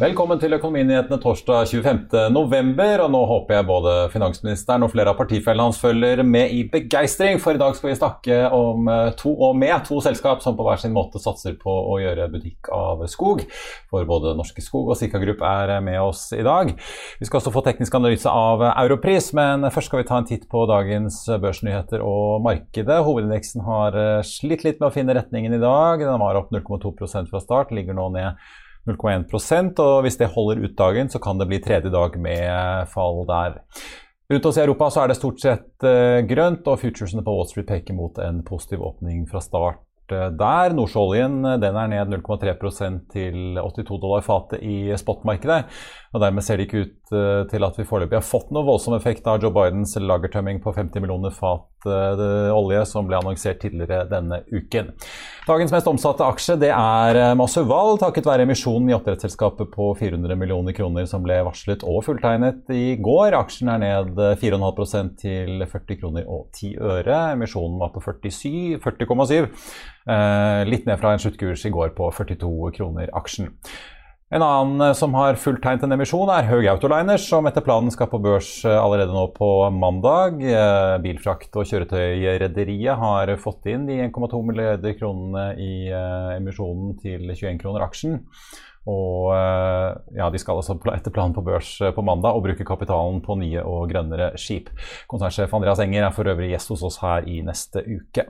Velkommen 0.00 0.38
til 0.40 0.54
Økonominyhetene 0.56 1.18
torsdag 1.20 1.66
25.11. 1.68 3.02
Og 3.04 3.10
nå 3.12 3.18
håper 3.28 3.58
jeg 3.58 3.66
både 3.68 3.90
finansministeren 4.08 4.86
og 4.86 4.94
flere 4.94 5.12
av 5.12 5.18
partifellene 5.18 5.66
hans 5.66 5.80
følger 5.82 6.22
med 6.24 6.54
i 6.56 6.62
begeistring, 6.72 7.36
for 7.42 7.52
i 7.52 7.60
dag 7.60 7.74
skal 7.76 7.90
vi 7.90 7.98
snakke 7.98 8.38
om 8.56 8.88
eh, 8.88 9.10
to 9.20 9.34
og 9.34 9.58
med 9.60 9.84
to 9.84 9.98
selskap 10.00 10.40
som 10.40 10.56
på 10.56 10.64
hver 10.64 10.80
sin 10.80 10.94
måte 10.96 11.20
satser 11.20 11.58
på 11.60 11.74
å 11.92 11.98
gjøre 12.00 12.30
butikk 12.32 12.70
av 12.72 13.02
skog. 13.12 13.42
For 13.92 14.08
både 14.08 14.32
Norske 14.38 14.64
Skog 14.64 14.88
og 14.94 14.96
Sika 14.96 15.20
Grupp 15.20 15.44
er 15.44 15.74
med 15.84 16.00
oss 16.00 16.30
i 16.32 16.40
dag. 16.48 16.72
Vi 17.20 17.28
skal 17.28 17.42
også 17.42 17.52
få 17.52 17.64
teknisk 17.68 17.98
analyse 18.00 18.32
av 18.32 18.64
Europris, 18.70 19.34
men 19.36 19.68
først 19.68 19.92
skal 19.92 20.00
vi 20.00 20.08
ta 20.08 20.22
en 20.22 20.30
titt 20.32 20.48
på 20.48 20.64
dagens 20.70 21.26
børsnyheter 21.44 22.00
og 22.00 22.40
markedet. 22.48 23.02
Hovedindeksen 23.04 23.68
har 23.68 24.00
eh, 24.00 24.24
slitt 24.24 24.64
litt 24.64 24.80
med 24.80 24.88
å 24.88 24.96
finne 24.96 25.20
retningen 25.20 25.60
i 25.60 25.60
dag. 25.60 26.08
Den 26.08 26.24
var 26.24 26.40
opp 26.40 26.56
0,2% 26.56 27.28
fra 27.28 27.44
start, 27.44 27.76
ligger 27.76 28.00
nå 28.00 28.08
ned 28.16 28.40
0,1% 28.88 29.82
og 29.84 29.96
Hvis 30.04 30.16
det 30.20 30.30
holder 30.34 30.64
ut 30.64 30.76
dagen, 30.78 31.10
så 31.12 31.20
kan 31.22 31.38
det 31.38 31.48
bli 31.50 31.60
tredje 31.62 31.92
dag 31.92 32.16
med 32.20 32.88
fall 32.92 33.24
der. 33.28 33.60
Rundt 34.30 34.46
oss 34.46 34.58
i 34.60 34.62
Europa 34.62 34.90
så 34.94 35.02
er 35.02 35.10
det 35.10 35.18
stort 35.18 35.40
sett 35.42 35.84
uh, 35.84 36.22
grønt, 36.26 36.66
og 36.70 36.80
futuresene 36.80 37.24
på 37.26 37.34
Wall 37.34 37.48
Street 37.50 37.66
peker 37.66 37.96
mot 37.98 38.18
en 38.22 38.44
positiv 38.46 38.84
åpning 38.86 39.24
fra 39.30 39.42
start 39.42 39.82
uh, 40.14 40.28
der. 40.30 40.76
Nordsjøoljen 40.78 41.40
den 41.62 41.78
er 41.82 41.90
ned 41.90 42.14
0,3% 42.14 43.00
til 43.10 43.58
82 43.58 43.98
dollar 43.98 44.22
fatet 44.22 44.62
i 44.62 44.94
spotmarkedet. 44.98 45.64
Og 46.10 46.22
Dermed 46.22 46.44
ser 46.46 46.58
det 46.58 46.68
ikke 46.68 46.84
ut 46.84 47.12
uh, 47.14 47.46
til 47.50 47.66
at 47.66 47.76
vi 47.78 47.86
foreløpig 47.86 48.18
har 48.18 48.26
fått 48.26 48.50
noe 48.54 48.66
voldsom 48.66 48.96
effekt 48.96 49.28
av 49.30 49.42
Joe 49.42 49.54
Bidens 49.54 49.96
lagertømming 50.00 50.62
på 50.64 50.74
50 50.76 51.04
millioner 51.04 51.34
fat 51.34 51.66
olje 51.80 52.82
som 52.84 53.06
ble 53.08 53.16
annonsert 53.16 53.60
tidligere 53.62 54.04
denne 54.10 54.42
uken. 54.52 54.90
Dagens 55.46 55.72
mest 55.72 55.88
omsatte 55.88 56.26
aksje 56.26 56.56
det 56.60 56.70
er 56.74 57.16
eh, 57.18 57.34
Masuval, 57.38 57.96
takket 58.00 58.28
være 58.28 58.44
emisjonen 58.44 58.90
i 58.90 58.96
oppdrettsselskapet 58.96 59.70
på 59.72 59.90
400 59.98 60.36
millioner 60.38 60.76
kroner 60.76 61.08
som 61.10 61.24
ble 61.24 61.40
varslet 61.46 61.84
og 61.86 62.02
fulltegnet 62.06 62.70
i 62.74 62.96
går. 63.00 63.36
Aksjen 63.38 63.72
er 63.72 63.80
ned 63.82 64.20
4,5% 64.42 65.16
til 65.22 65.64
40 65.64 66.00
kroner 66.02 66.28
og 66.28 66.50
10 66.52 66.74
øre. 66.78 67.20
Emisjonen 67.36 67.80
var 67.80 67.94
på 67.94 68.02
40,7. 68.04 68.78
40, 68.84 69.48
eh, 70.10 70.66
litt 70.68 70.86
ned 70.86 71.00
fra 71.00 71.14
en 71.14 71.22
sluttkurs 71.22 71.64
i 71.66 71.72
går 71.74 71.96
på 71.96 72.10
42 72.18 72.74
kroner 72.76 73.10
aksjen. 73.16 73.50
En 74.30 74.42
annen 74.42 74.80
eh, 74.80 74.92
som 74.94 75.14
har 75.18 75.34
fulltegnet 75.42 75.82
en 75.82 75.96
emisjon, 75.96 76.30
er 76.30 76.46
Høg 76.46 76.68
Autoliners, 76.70 77.24
som 77.26 77.48
etter 77.50 77.64
planen 77.66 77.90
skal 77.90 78.06
på 78.12 78.20
børs 78.22 78.60
eh, 78.62 78.76
allerede 78.78 79.10
nå 79.10 79.24
på 79.34 79.48
mandag. 79.74 80.38
Eh, 80.46 80.94
bilfrakt- 81.02 81.56
og 81.58 81.66
kjøretøyrederiet 81.66 83.00
har 83.00 83.32
fått 83.42 83.66
inn 83.72 83.88
de 83.88 83.98
1,2 84.04 84.42
milliarder 84.46 84.94
kronene 85.00 85.48
i 85.58 85.72
emisjonen 86.36 86.94
til 87.02 87.26
21 87.26 87.58
kroner 87.58 87.82
aksjen. 87.88 88.20
Og 88.90 89.28
ja, 90.16 90.30
De 90.32 90.38
skal 90.40 90.56
altså 90.56 90.78
etter 90.94 91.12
planen 91.12 91.34
på 91.36 91.42
børs 91.44 91.74
på 91.94 92.04
mandag 92.06 92.38
og 92.38 92.46
bruke 92.46 92.64
kapitalen 92.64 93.18
på 93.22 93.36
nye 93.36 93.60
og 93.60 93.90
grønnere 93.90 94.30
skip. 94.40 94.70
Konsernsjef 95.10 95.52
Andreas 95.54 95.82
Enger 95.84 96.06
er 96.06 96.14
for 96.16 96.30
øvrig 96.32 96.54
gjest 96.54 96.72
hos 96.72 96.86
oss 96.88 96.96
her 97.02 97.28
i 97.28 97.42
neste 97.44 97.84
uke. 97.84 98.24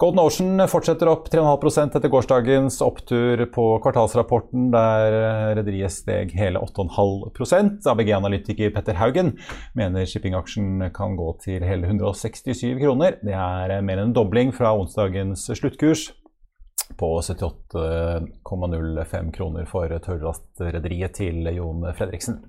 Golden 0.00 0.22
Ocean 0.22 0.62
fortsetter 0.64 1.10
opp 1.12 1.26
3,5% 1.28 1.98
etter 1.98 2.08
gårsdagens 2.08 2.78
opptur 2.80 3.42
på 3.52 3.64
kvartalsrapporten, 3.84 4.70
der 4.72 5.12
eh, 5.12 5.52
rederiet 5.58 5.92
steg 5.92 6.32
hele 6.40 6.56
8,5% 6.64 7.84
ABG-analytiker 7.92 8.72
Petter 8.72 8.96
Haugen 8.96 9.36
mener 9.76 10.08
shippingaksjen 10.08 10.88
kan 10.96 11.20
gå 11.20 11.36
til 11.44 11.60
hele 11.68 11.84
167 11.90 12.80
kroner. 12.80 13.20
Det 13.20 13.36
er 13.36 13.76
mer 13.84 14.00
enn 14.00 14.08
en 14.08 14.16
dobling 14.16 14.56
fra 14.56 14.72
onsdagens 14.72 15.44
sluttkurs 15.52 16.16
på 16.96 17.20
78,05 17.20 19.36
kroner 19.36 19.68
for 19.68 19.92
tørrlastrederiet 20.08 21.12
til 21.20 21.44
Jon 21.52 21.84
Fredriksen. 21.92 22.40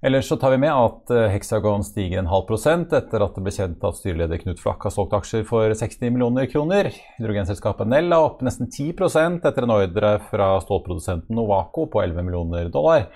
Ellers 0.00 0.28
så 0.28 0.36
tar 0.36 0.50
vi 0.50 0.58
med 0.62 0.70
at 0.70 1.10
eh, 1.10 1.24
Hexagon 1.32 1.82
stiger 1.82 2.20
en 2.20 2.30
halv 2.30 2.44
prosent 2.46 2.92
etter 2.94 3.22
at 3.24 3.34
det 3.34 3.42
ble 3.42 3.50
kjent 3.54 3.82
at 3.82 3.96
styreleder 3.98 4.38
Knut 4.44 4.60
Flakk 4.62 4.86
har 4.86 4.94
solgt 4.94 5.16
aksjer 5.18 5.42
for 5.48 5.74
60 5.74 6.12
millioner 6.14 6.46
kroner. 6.46 6.92
Hydrogenselskapet 7.16 7.90
Nell 7.90 8.14
er 8.14 8.28
opp 8.28 8.44
nesten 8.46 8.70
10 8.70 8.92
etter 8.94 9.66
en 9.66 9.74
ordre 9.74 10.12
fra 10.30 10.52
stålprodusenten 10.62 11.34
Novaco 11.34 11.88
på 11.90 12.04
11 12.04 12.28
millioner 12.28 12.70
dollar. 12.70 13.08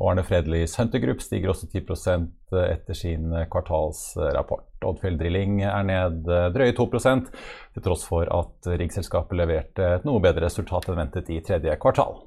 Og 0.00 0.08
Arne 0.08 0.24
Fredlis 0.24 0.78
Hunter 0.80 1.04
Group 1.04 1.20
stiger 1.20 1.52
også 1.52 1.68
10% 1.68 2.56
etter 2.64 2.96
sin 2.96 3.28
kvartalsrapport. 3.52 4.70
Oddfjell 4.88 5.20
Drilling 5.20 5.60
er 5.68 5.84
ned 5.84 6.32
eh, 6.32 6.48
drøye 6.56 6.72
2 6.80 6.88
til 6.96 7.84
tross 7.84 8.08
for 8.08 8.24
at 8.24 8.72
riggselskapet 8.80 9.36
leverte 9.36 9.98
et 9.98 10.08
noe 10.08 10.24
bedre 10.24 10.48
resultat 10.48 10.88
enn 10.88 11.02
ventet 11.04 11.28
i 11.28 11.42
tredje 11.44 11.76
kvartal. 11.76 12.22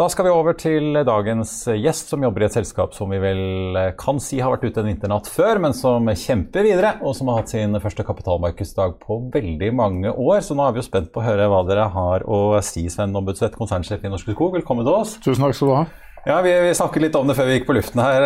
Da 0.00 0.06
skal 0.08 0.24
vi 0.24 0.30
over 0.32 0.54
til 0.56 0.94
dagens 1.04 1.50
gjest, 1.76 2.08
som 2.08 2.22
jobber 2.24 2.40
i 2.40 2.46
et 2.46 2.54
selskap 2.54 2.94
som 2.96 3.10
vi 3.12 3.18
vel 3.20 3.76
kan 4.00 4.16
si 4.16 4.38
har 4.40 4.54
vært 4.54 4.70
ute 4.70 4.80
en 4.80 4.88
vinternatt 4.88 5.28
før, 5.28 5.60
men 5.60 5.76
som 5.76 6.08
kjemper 6.08 6.64
videre, 6.64 6.94
og 7.04 7.12
som 7.18 7.28
har 7.28 7.42
hatt 7.42 7.52
sin 7.52 7.76
første 7.84 8.06
kapitalmarkedsdag 8.08 8.96
på 9.02 9.18
veldig 9.34 9.68
mange 9.76 10.08
år. 10.08 10.40
Så 10.40 10.56
nå 10.56 10.64
er 10.64 10.72
vi 10.72 10.80
jo 10.80 10.88
spent 10.88 11.12
på 11.12 11.20
å 11.20 11.26
høre 11.26 11.50
hva 11.52 11.60
dere 11.68 11.90
har 11.92 12.24
å 12.24 12.38
si, 12.64 12.86
Sven 12.88 13.12
Ombudseth, 13.12 13.58
konsernsjef 13.60 14.08
i 14.08 14.14
Norske 14.14 14.32
Skog. 14.32 14.56
Velkommen 14.56 14.88
til 14.88 15.02
oss. 15.02 15.18
Tusen 15.20 15.44
takk 15.44 15.58
skal 15.58 15.68
du 15.68 15.76
ha. 15.82 15.84
Ja, 16.28 16.40
vi, 16.44 16.52
vi, 16.52 16.74
snakket 16.76 17.06
litt 17.06 17.16
om 17.16 17.30
det 17.30 17.38
før 17.38 17.48
vi 17.48 17.56
gikk 17.58 17.70
på 17.70 17.78
luften 17.78 18.02
her. 18.02 18.24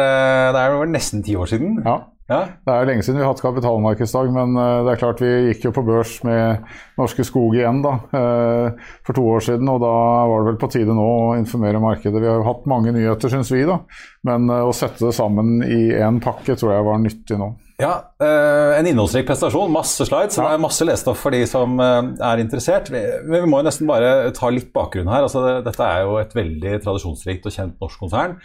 Det 0.55 0.61
er 0.61 0.75
jo 0.75 0.89
nesten 0.91 1.23
ti 1.23 1.37
år 1.39 1.51
siden. 1.51 1.79
Ja. 1.85 2.01
Ja. 2.25 2.39
Det 2.65 2.73
er 2.73 2.81
jo 2.81 2.89
lenge 2.89 3.05
siden 3.05 3.19
vi 3.19 3.25
har 3.27 3.35
hatt 3.35 3.43
kapitalmarkedsdag, 3.45 4.31
men 4.33 4.55
eh, 4.57 4.79
det 4.87 4.93
er 4.95 5.01
klart 5.03 5.21
vi 5.21 5.33
gikk 5.51 5.67
jo 5.67 5.73
på 5.77 5.83
børs 5.85 6.15
med 6.25 6.63
Norske 6.97 7.27
Skog 7.29 7.53
igjen 7.59 7.83
da, 7.85 7.99
eh, 8.17 8.87
for 9.05 9.17
to 9.19 9.25
år 9.29 9.45
siden. 9.45 9.69
Og 9.69 9.83
da 9.83 9.93
var 10.31 10.41
det 10.41 10.49
vel 10.49 10.61
på 10.63 10.71
tide 10.73 10.97
nå 10.97 11.05
å 11.05 11.35
informere 11.37 11.83
markedet. 11.85 12.23
Vi 12.23 12.31
har 12.31 12.41
jo 12.41 12.47
hatt 12.49 12.65
mange 12.71 12.95
nyheter, 12.97 13.33
syns 13.33 13.53
vi, 13.53 13.67
da. 13.69 13.83
Men 14.25 14.49
eh, 14.49 14.65
å 14.65 14.73
sette 14.77 15.05
det 15.05 15.13
sammen 15.17 15.59
i 15.69 15.83
én 16.01 16.23
pakke 16.25 16.57
tror 16.57 16.73
jeg 16.73 16.89
var 16.89 17.05
nyttig 17.05 17.41
nå. 17.41 17.51
Ja, 17.81 17.95
En 18.23 18.87
innholdsrik 18.87 19.27
prestasjon, 19.27 19.73
masse 19.75 20.07
slides. 20.07 20.37
Ja. 20.39 20.47
Det 20.47 20.57
er 20.57 20.63
masse 20.63 20.87
lesestoff 20.87 21.19
for 21.25 21.35
de 21.35 21.41
som 21.51 21.81
er 21.83 22.43
interessert. 22.43 22.91
Men 22.93 23.43
vi 23.43 23.51
må 23.51 23.59
jo 23.61 23.67
nesten 23.67 23.89
bare 23.91 24.31
ta 24.37 24.51
litt 24.53 24.71
bakgrunn 24.75 25.11
her. 25.11 25.27
Altså, 25.27 25.43
dette 25.65 25.89
er 25.89 26.05
jo 26.07 26.21
et 26.21 26.37
veldig 26.39 26.79
tradisjonsrikt 26.85 27.49
og 27.51 27.57
kjent 27.57 27.83
norsk 27.83 28.05
konsern. 28.05 28.39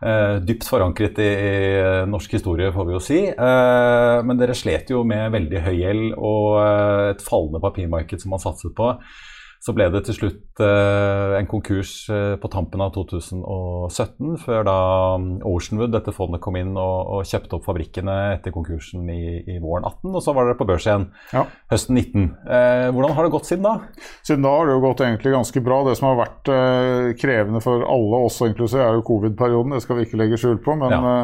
Uh, 0.00 0.40
dypt 0.40 0.64
forankret 0.64 1.18
i, 1.20 1.28
i, 1.28 1.50
norsk 2.08 2.38
historie, 2.38 2.70
får 2.72 2.88
vi 2.88 2.96
jo 2.96 3.02
si. 3.04 3.20
Men 3.36 4.40
dere 4.40 4.56
slet 4.56 4.94
jo 4.94 5.04
med 5.04 5.28
veldig 5.36 5.64
høy 5.66 5.74
gjeld 5.76 6.06
og 6.16 6.46
et 7.12 7.26
fallende 7.26 7.60
papirmarked 7.60 8.24
som 8.24 8.32
man 8.32 8.42
satset 8.42 8.72
på. 8.76 8.94
Så 9.60 9.74
ble 9.76 9.90
det 9.92 10.00
til 10.06 10.16
slutt 10.16 10.62
eh, 10.64 11.34
en 11.36 11.48
konkurs 11.48 11.92
eh, 12.08 12.36
på 12.40 12.48
tampen 12.48 12.80
av 12.80 12.94
2017, 12.94 14.38
før 14.40 14.64
da 14.64 14.76
um, 15.20 15.26
Oceanwood, 15.50 15.92
dette 15.92 16.14
fondet, 16.16 16.40
kom 16.40 16.56
inn 16.56 16.72
og, 16.80 17.10
og 17.12 17.28
kjøpte 17.28 17.58
opp 17.58 17.68
fabrikkene 17.68 18.14
etter 18.38 18.54
konkursen 18.54 19.04
i, 19.12 19.20
i, 19.44 19.58
våren 19.60 19.84
18. 19.84 20.14
Og 20.14 20.24
så 20.24 20.32
var 20.36 20.48
dere 20.48 20.56
på 20.56 20.68
børs 20.70 20.88
igjen 20.88 21.10
ja. 21.36 21.44
høsten 21.74 22.00
19. 22.00 22.24
Eh, 22.48 22.86
hvordan 22.88 23.14
har 23.18 23.28
det 23.28 23.34
gått 23.36 23.52
siden 23.52 23.68
da? 23.68 23.76
Siden 24.24 24.48
da 24.48 24.56
har 24.56 24.64
det 24.64 24.78
jo 24.78 24.84
gått 24.86 25.04
egentlig 25.04 25.36
ganske 25.36 25.64
bra. 25.68 25.84
Det 25.90 25.98
som 26.00 26.08
har 26.08 26.20
vært 26.22 26.52
eh, 26.56 27.12
krevende 27.20 27.60
for 27.64 27.84
alle, 27.84 28.24
også 28.30 28.48
inklusiv, 28.48 28.80
er 28.80 28.96
jo 28.96 29.08
covid-perioden. 29.12 29.76
Det 29.76 29.84
skal 29.84 30.00
vi 30.00 30.08
ikke 30.08 30.24
legge 30.24 30.40
skjul 30.40 30.60
på. 30.64 30.80
men... 30.80 30.96
Ja. 30.96 31.16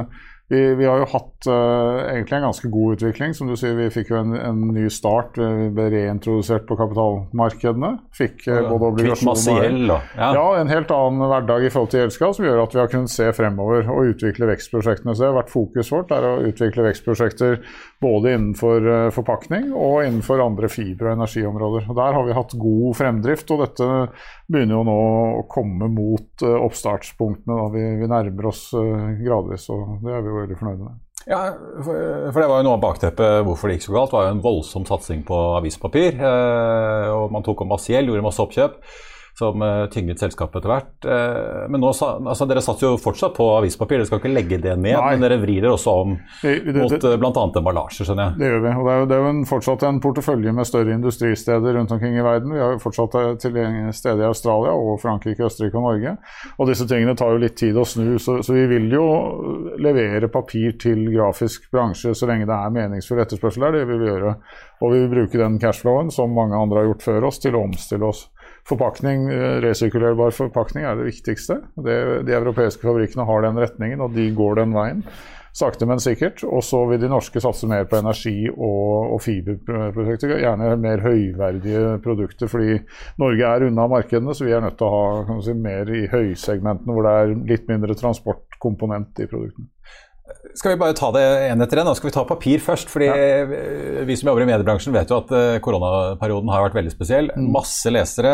Eh, 0.48 0.56
vi, 0.56 0.75
vi, 0.75 0.87
har 0.87 0.98
jo 0.98 1.06
hatt 1.10 1.46
uh, 1.50 2.06
egentlig 2.12 2.37
en 2.38 2.46
ganske 2.46 2.69
god 2.70 2.96
utvikling. 2.96 3.34
Som 3.34 3.50
du 3.50 3.56
sier, 3.58 3.75
vi 3.78 3.88
fikk 3.90 4.12
jo 4.12 4.20
en, 4.20 4.34
en 4.38 4.60
ny 4.75 4.88
start. 4.93 5.38
Vi 5.38 5.70
ble 5.75 5.88
reintrodusert 5.93 6.66
på 6.69 6.78
kapitalmarkedene. 6.78 7.93
Fikk 8.16 8.46
uh, 8.48 8.62
både 8.70 8.93
obligasjoner 8.93 9.78
ja. 9.88 9.98
ja. 10.16 10.46
en 10.60 10.70
helt 10.70 10.93
annen 10.94 11.26
hverdag 11.26 11.66
i 11.66 11.72
forhold 11.72 11.93
til 11.93 12.04
gjeldsgrad, 12.04 12.38
som 12.38 12.46
gjør 12.46 12.62
at 12.62 12.76
vi 12.76 12.82
har 12.82 12.93
kunnet 12.93 13.12
se 13.12 13.28
fremover 13.37 13.90
og 13.90 14.12
utvikle 14.12 14.50
vekstprosjektene. 14.52 15.16
Så 15.16 15.25
det 15.25 15.31
har 15.32 15.40
vært 15.40 15.54
fokus 15.54 15.93
vårt 15.94 16.14
er 16.14 16.28
å 16.28 16.37
utvikle 16.46 16.87
vekstprosjekter 16.87 17.58
både 18.02 18.37
innenfor 18.37 18.87
uh, 18.87 19.10
forpakning 19.14 19.72
og 19.75 20.04
innenfor 20.04 20.44
andre 20.44 20.70
fiber- 20.70 21.10
og 21.10 21.16
energiområder. 21.16 21.90
Og 21.90 21.98
Der 21.98 22.19
har 22.19 22.26
vi 22.28 22.38
hatt 22.38 22.56
god 22.60 22.98
fremdrift, 22.98 23.50
og 23.50 23.64
dette 23.64 23.90
begynner 24.46 24.78
jo 24.78 24.87
nå 24.87 24.98
å 25.40 25.44
komme 25.50 25.90
mot 25.90 26.46
oppstartspunktene. 26.46 27.56
Vi, 27.75 27.84
vi, 27.98 28.06
nærmer 28.06 28.46
oss 28.52 28.69
gradvis, 28.76 29.66
og 29.75 30.04
det 30.04 30.12
er 30.14 30.22
vi 30.22 30.31
jo 30.31 30.35
veldig 30.42 30.58
fornøyde 30.60 30.84
med. 30.84 31.02
Ja, 31.26 31.40
for 31.82 32.38
det 32.38 32.46
var 32.46 32.60
jo 32.60 32.66
noe 32.68 32.76
av 32.76 32.84
bakteppet 32.84 33.42
hvorfor 33.46 33.66
det 33.66 33.78
gikk 33.78 33.88
så 33.88 33.96
galt. 33.96 34.12
Det 34.12 34.18
var 34.18 34.28
jo 34.28 34.34
en 34.36 34.44
voldsom 34.44 34.84
satsing 34.86 35.24
på 35.26 35.40
avispapir. 35.56 36.20
og 36.22 37.34
Man 37.34 37.42
tok 37.46 37.64
om 37.64 37.72
masse 37.74 37.90
gjeld, 37.90 38.12
gjorde 38.12 38.28
masse 38.28 38.44
oppkjøp 38.44 38.78
som 39.38 39.60
uh, 39.60 39.84
tynget 39.92 40.20
selskapet 40.22 40.62
etter 40.62 40.72
hvert. 40.72 40.92
Uh, 41.04 41.66
men 41.68 41.82
nå, 41.82 41.90
altså, 41.92 42.46
dere 42.48 42.62
satser 42.64 42.88
jo 42.88 43.00
fortsatt 43.00 43.34
på 43.36 43.48
avispapir, 43.58 44.00
dere 44.00 44.08
skal 44.08 44.22
ikke 44.22 44.32
legge 44.32 44.58
det 44.62 44.76
ned. 44.80 44.96
Nei. 44.96 45.10
Men 45.12 45.26
dere 45.26 45.38
vrir 45.42 45.66
også 45.68 45.96
om 46.02 46.14
det, 46.40 46.54
det, 46.64 46.76
mot 46.80 46.94
uh, 46.96 47.16
bl.a. 47.20 47.44
emballasje, 47.60 48.06
skjønner 48.08 48.30
jeg. 48.30 48.40
Det 48.40 48.50
gjør 48.50 48.64
vi. 48.64 48.72
og 48.72 48.88
Det 48.88 48.94
er 48.94 49.02
jo, 49.02 49.08
det 49.10 49.16
er 49.16 49.22
jo 49.22 49.32
en, 49.34 49.42
fortsatt 49.50 49.86
en 49.88 50.00
portefølje 50.06 50.54
med 50.56 50.68
større 50.68 50.96
industristeder 50.96 51.76
rundt 51.76 51.92
omkring 51.92 52.16
i 52.16 52.24
verden. 52.24 52.54
Vi 52.56 52.62
har 52.64 52.76
jo 52.76 52.82
fortsatt 52.86 53.18
tilgjengelige 53.44 53.96
steder 54.00 54.24
i 54.24 54.30
Australia 54.30 54.72
og 54.72 54.96
Frankrike, 55.02 55.44
Østerrike 55.50 55.80
og 55.82 55.84
Norge. 55.90 56.16
Og 56.56 56.70
disse 56.70 56.88
tingene 56.88 57.16
tar 57.18 57.34
jo 57.34 57.42
litt 57.42 57.58
tid 57.60 57.76
å 57.76 57.84
snu, 57.84 58.16
så, 58.22 58.38
så 58.46 58.56
vi 58.56 58.64
vil 58.72 58.88
jo 58.94 59.06
levere 59.82 60.32
papir 60.32 60.78
til 60.80 61.04
grafisk 61.12 61.68
bransje 61.72 62.14
så 62.16 62.28
lenge 62.30 62.48
det 62.48 62.56
er 62.56 62.72
meningsfull 62.72 63.20
etterspørsel 63.20 63.68
der. 63.68 63.80
Det 63.80 63.90
vil 63.90 64.00
vi 64.00 64.10
gjøre. 64.10 64.32
Og 64.80 64.92
vi 64.92 65.02
vil 65.02 65.12
bruke 65.12 65.40
den 65.40 65.60
cashflowen 65.60 66.10
som 66.14 66.34
mange 66.36 66.56
andre 66.56 66.82
har 66.82 66.90
gjort 66.90 67.06
før 67.06 67.28
oss, 67.30 67.40
til 67.42 67.56
å 67.56 67.64
omstille 67.68 68.08
oss. 68.08 68.26
Forpakning, 68.66 69.28
eh, 69.30 69.60
Resirkulerbar 69.62 70.34
forpakning 70.34 70.84
er 70.84 70.98
det 70.98 71.06
viktigste. 71.06 71.60
Det, 71.78 71.96
de 72.26 72.34
europeiske 72.34 72.82
fabrikkene 72.82 73.26
har 73.28 73.44
den 73.46 73.60
retningen, 73.62 74.00
og 74.02 74.14
de 74.16 74.26
går 74.34 74.62
den 74.62 74.74
veien. 74.74 75.04
Sakte, 75.56 75.86
men 75.88 76.00
sikkert. 76.02 76.42
Og 76.44 76.64
så 76.66 76.82
vil 76.90 77.00
de 77.00 77.08
norske 77.08 77.40
satse 77.40 77.68
mer 77.70 77.86
på 77.88 77.96
energi 77.96 78.50
og, 78.50 79.14
og 79.14 79.22
fiberprodukter. 79.24 80.34
Gjerne 80.42 80.74
mer 80.82 81.00
høyverdige 81.04 81.94
produkter, 82.04 82.50
fordi 82.50 82.80
Norge 83.22 83.52
er 83.54 83.68
unna 83.70 83.86
markedene, 83.88 84.34
så 84.36 84.44
vi 84.44 84.52
er 84.52 84.66
nødt 84.66 84.76
til 84.76 84.90
å 84.90 84.98
ha 84.98 85.38
si, 85.46 85.54
mer 85.56 85.88
i 85.88 86.04
høysegmentene 86.12 86.92
hvor 86.96 87.08
det 87.08 87.14
er 87.22 87.32
litt 87.54 87.70
mindre 87.70 87.96
transportkomponent 87.96 89.24
i 89.24 89.30
produktene. 89.30 89.70
Skal 90.56 90.73
vi 90.73 90.81
bare 90.81 90.97
ta 90.97 91.11
det 91.12 91.23
en 91.50 91.61
etter 91.61 91.82
en? 91.82 91.93
Skal 91.99 92.08
vi 92.08 92.14
ta 92.14 92.25
papir 92.29 92.62
først. 92.64 92.88
fordi 92.93 93.11
ja. 93.11 94.05
Vi 94.08 94.17
som 94.17 94.31
jobber 94.31 94.47
i 94.47 94.49
mediebransjen 94.49 94.94
vet 94.97 95.11
jo 95.12 95.20
at 95.20 95.32
eh, 95.37 95.58
koronaperioden 95.64 96.53
har 96.53 96.64
vært 96.64 96.79
veldig 96.79 96.94
spesiell. 96.94 97.32
Mm. 97.35 97.50
Masse 97.55 97.93
lesere, 97.93 98.32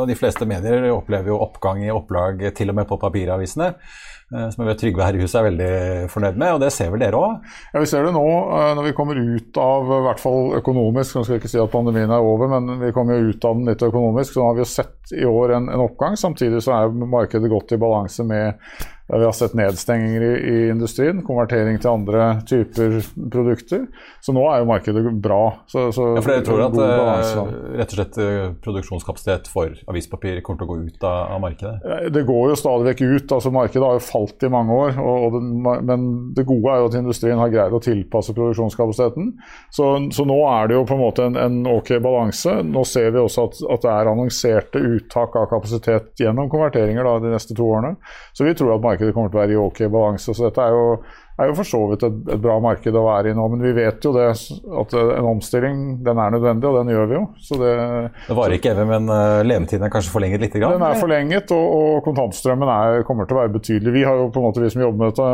og 0.00 0.08
de 0.10 0.18
fleste 0.18 0.48
medier 0.48 0.90
opplever 0.90 1.30
jo 1.30 1.42
oppgang 1.44 1.84
i 1.84 1.92
opplag 1.94 2.42
til 2.58 2.72
og 2.72 2.80
med 2.80 2.90
på 2.90 2.98
papiravisene. 3.02 3.72
Eh, 4.32 4.46
som 4.48 4.62
jeg 4.62 4.70
vet 4.70 4.80
Trygve 4.80 5.04
her 5.04 5.16
i 5.16 5.20
huset 5.20 5.38
er 5.38 5.46
veldig 5.50 5.72
fornøyd 6.12 6.38
med, 6.40 6.54
og 6.54 6.62
det 6.62 6.70
ser 6.72 6.92
vel 6.92 7.02
dere 7.04 7.18
òg? 7.20 7.50
Ja, 7.74 7.82
vi 7.82 7.88
ser 7.90 8.06
det 8.06 8.14
nå 8.16 8.24
eh, 8.24 8.70
når 8.78 8.88
vi 8.88 8.94
kommer 8.96 9.20
ut 9.20 9.60
av, 9.60 9.92
i 9.98 10.00
hvert 10.06 10.22
fall 10.22 10.56
økonomisk, 10.58 11.18
nå 11.18 11.24
skal 11.26 11.36
jeg 11.36 11.42
ikke 11.42 11.52
si 11.52 11.60
at 11.60 11.74
pandemien 11.74 12.14
er 12.14 12.30
over, 12.32 12.48
men 12.54 12.80
vi 12.80 12.94
kommer 12.96 13.18
jo 13.18 13.34
ut 13.34 13.46
av 13.48 13.58
den 13.58 13.68
litt 13.68 13.84
økonomisk. 13.84 14.32
Så 14.32 14.40
nå 14.40 14.48
har 14.48 14.56
vi 14.56 14.64
jo 14.64 14.70
sett 14.72 15.14
i 15.18 15.28
år 15.28 15.56
en, 15.58 15.68
en 15.74 15.84
oppgang. 15.84 16.16
Samtidig 16.18 16.62
så 16.64 16.78
er 16.78 16.96
markedet 17.04 17.52
godt 17.52 17.76
i 17.76 17.80
balanse 17.82 18.24
med 18.26 18.56
der 19.12 19.20
vi 19.20 19.26
har 19.28 19.34
sett 19.36 19.52
nedstenginger 19.52 20.22
i, 20.24 20.32
i, 20.48 20.58
industrien, 20.72 21.18
konvertering 21.26 21.76
til 21.82 21.90
andre 21.90 22.28
typer 22.48 22.94
produkter. 23.32 23.84
Så 24.24 24.32
nå 24.32 24.44
er 24.48 24.62
jo 24.62 24.68
markedet 24.70 25.02
bra. 25.20 25.40
Så, 25.68 25.90
så 25.92 26.06
ja, 26.16 26.22
for 26.24 26.32
dere 26.32 26.44
tror 26.46 26.62
at 26.64 26.76
balance, 26.78 27.42
rett 27.76 27.92
og 27.92 27.98
slett 27.98 28.20
eh, 28.24 28.54
produksjonskapasitet 28.64 29.50
for 29.52 29.74
avispapir 29.92 30.40
kommer 30.40 30.62
til 30.62 30.68
å 30.68 30.70
gå 30.70 30.78
ut 30.86 31.04
av, 31.04 31.18
av, 31.34 31.42
markedet? 31.44 32.08
Det 32.14 32.22
går 32.28 32.54
jo 32.54 32.56
stadig 32.56 32.88
vekk 32.88 33.02
ut. 33.04 33.34
altså 33.36 33.52
Markedet 33.52 33.84
har 33.84 33.98
jo 33.98 34.04
falt 34.06 34.48
i 34.48 34.52
mange 34.54 34.78
år. 34.86 34.96
Og, 35.02 35.26
og 35.26 35.36
den, 35.36 35.52
men 35.60 36.08
det 36.38 36.46
gode 36.48 36.72
er 36.72 36.80
jo 36.80 36.88
at 36.88 36.98
industrien 37.02 37.42
har 37.42 37.52
greid 37.52 37.76
å 37.76 37.82
tilpasse 37.84 38.36
produksjonskapasiteten. 38.38 39.28
Så, 39.68 39.90
så 40.16 40.26
nå 40.28 40.38
er 40.54 40.72
det 40.72 40.78
jo 40.78 40.86
på 40.88 40.96
en 40.96 41.04
måte 41.04 41.28
en, 41.28 41.36
en 41.36 41.60
ok 41.74 41.98
balanse. 42.00 42.56
Nå 42.64 42.86
ser 42.88 43.12
vi 43.12 43.20
også 43.20 43.46
at, 43.50 43.60
at, 43.76 43.84
det 43.84 43.92
er 43.92 44.12
annonserte 44.14 44.80
uttak 44.96 45.36
av 45.36 45.50
kapasitet 45.52 46.24
gjennom 46.24 46.48
konverteringer 46.48 47.04
da, 47.04 47.18
de 47.20 47.36
neste 47.36 47.60
to 47.60 47.68
årene. 47.68 47.98
Så 48.32 48.48
vi 48.48 48.56
tror 48.56 48.78
at 48.78 48.84
markedet 48.84 49.01
markedet 49.02 49.14
kommer 49.14 49.30
til 49.30 49.38
å 49.38 49.42
være 49.42 49.52
i 49.52 49.60
ok 49.60 49.80
balanse. 49.90 50.34
Så 50.34 50.46
dette 50.46 50.62
er 50.62 50.74
jo, 50.74 50.84
er 51.40 51.48
jo 51.48 51.56
for 51.58 51.68
så 51.68 51.80
vidt 51.90 52.04
et, 52.06 52.18
et, 52.30 52.40
bra 52.42 52.58
marked 52.62 52.94
å 52.94 53.04
være 53.06 53.32
i 53.32 53.36
nå. 53.36 53.46
Men 53.52 53.64
vi 53.64 53.72
vet 53.76 54.04
jo 54.04 54.12
det 54.14 54.28
at 54.30 54.94
en 54.98 55.28
omstilling 55.32 55.80
den 56.04 56.20
er 56.22 56.34
nødvendig, 56.34 56.68
og 56.68 56.78
den 56.78 56.92
gjør 56.94 57.08
vi 57.10 57.16
jo. 57.18 57.24
det, 57.62 57.72
det 58.28 58.36
varer 58.38 58.56
ikke 58.58 58.74
evig, 58.74 58.86
men 58.90 59.10
uh, 59.10 59.42
levetiden 59.46 59.86
er 59.86 59.92
kanskje 59.92 60.14
forlenget 60.14 60.44
litt? 60.44 60.56
Grann, 60.56 60.76
den 60.78 60.86
er 60.86 61.00
forlenget, 61.00 61.54
og, 61.56 61.78
og 61.78 62.02
kontantstrømmen 62.06 62.74
er, 62.74 63.06
kommer 63.08 63.28
til 63.28 63.38
å 63.38 63.42
være 63.42 63.56
betydelig. 63.56 63.96
Vi 63.96 64.04
har 64.06 64.20
jo 64.20 64.28
på 64.32 64.42
en 64.42 64.48
måte, 64.48 64.62
vi 64.62 64.72
som 64.72 64.84
jobber 64.84 65.02
med 65.02 65.14
dette, 65.14 65.30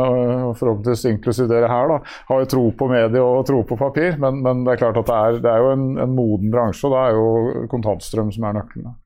forhåpentligvis 0.61 1.05
inklusiv 1.13 1.51
dere 1.51 1.71
her, 1.71 1.93
da, 1.93 1.99
har 2.31 2.45
jo 2.45 2.53
tro 2.55 2.65
på 2.79 2.89
medie 2.91 3.25
og 3.25 3.43
tro 3.49 3.61
på 3.67 3.79
papir. 3.79 4.17
Men, 4.21 4.41
men 4.45 4.65
det 4.65 4.75
er 4.75 4.83
klart 4.85 5.01
at 5.03 5.11
det 5.11 5.19
er, 5.19 5.43
det 5.45 5.53
er 5.53 5.65
jo 5.65 5.75
en, 5.75 5.91
en 6.01 6.17
moden 6.17 6.49
bransje, 6.53 6.87
og 6.87 6.95
da 6.95 7.05
er 7.09 7.19
jo 7.19 7.67
kontantstrøm 7.71 8.33
som 8.33 8.49
er 8.49 8.59
nøkkelen. 8.61 8.97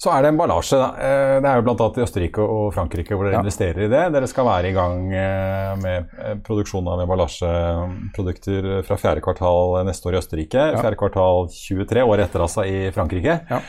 Så 0.00 0.08
er 0.14 0.24
det 0.24 0.30
emballasje. 0.32 0.78
Da. 0.80 1.08
det 1.44 1.48
er 1.50 1.58
jo 1.58 1.64
bl.a. 1.66 1.88
i 1.92 2.04
Østerrike 2.06 2.40
og 2.40 2.70
Frankrike 2.72 3.12
hvor 3.12 3.26
dere 3.28 3.36
ja. 3.36 3.42
investerer 3.44 3.84
i 3.84 3.90
det. 3.92 4.04
Dere 4.14 4.30
skal 4.30 4.46
være 4.48 4.70
i 4.70 4.76
gang 4.76 5.02
eh, 5.12 5.74
med 5.82 6.14
eh, 6.16 6.38
produksjon 6.46 6.88
av 6.88 7.02
emballasjeprodukter 7.04 8.70
fra 8.88 8.96
fjerde 9.00 9.20
kvartal 9.26 9.76
neste 9.84 10.08
år 10.08 10.16
i 10.16 10.20
Østerrike. 10.22 10.64
Ja. 10.72 10.80
Fjerde 10.80 11.00
kvartal 11.02 11.50
23, 11.52 12.06
året 12.08 12.30
etter 12.30 12.46
altså 12.46 12.64
i 12.64 12.88
Frankrike. 12.96 13.42
Ja. 13.52 13.60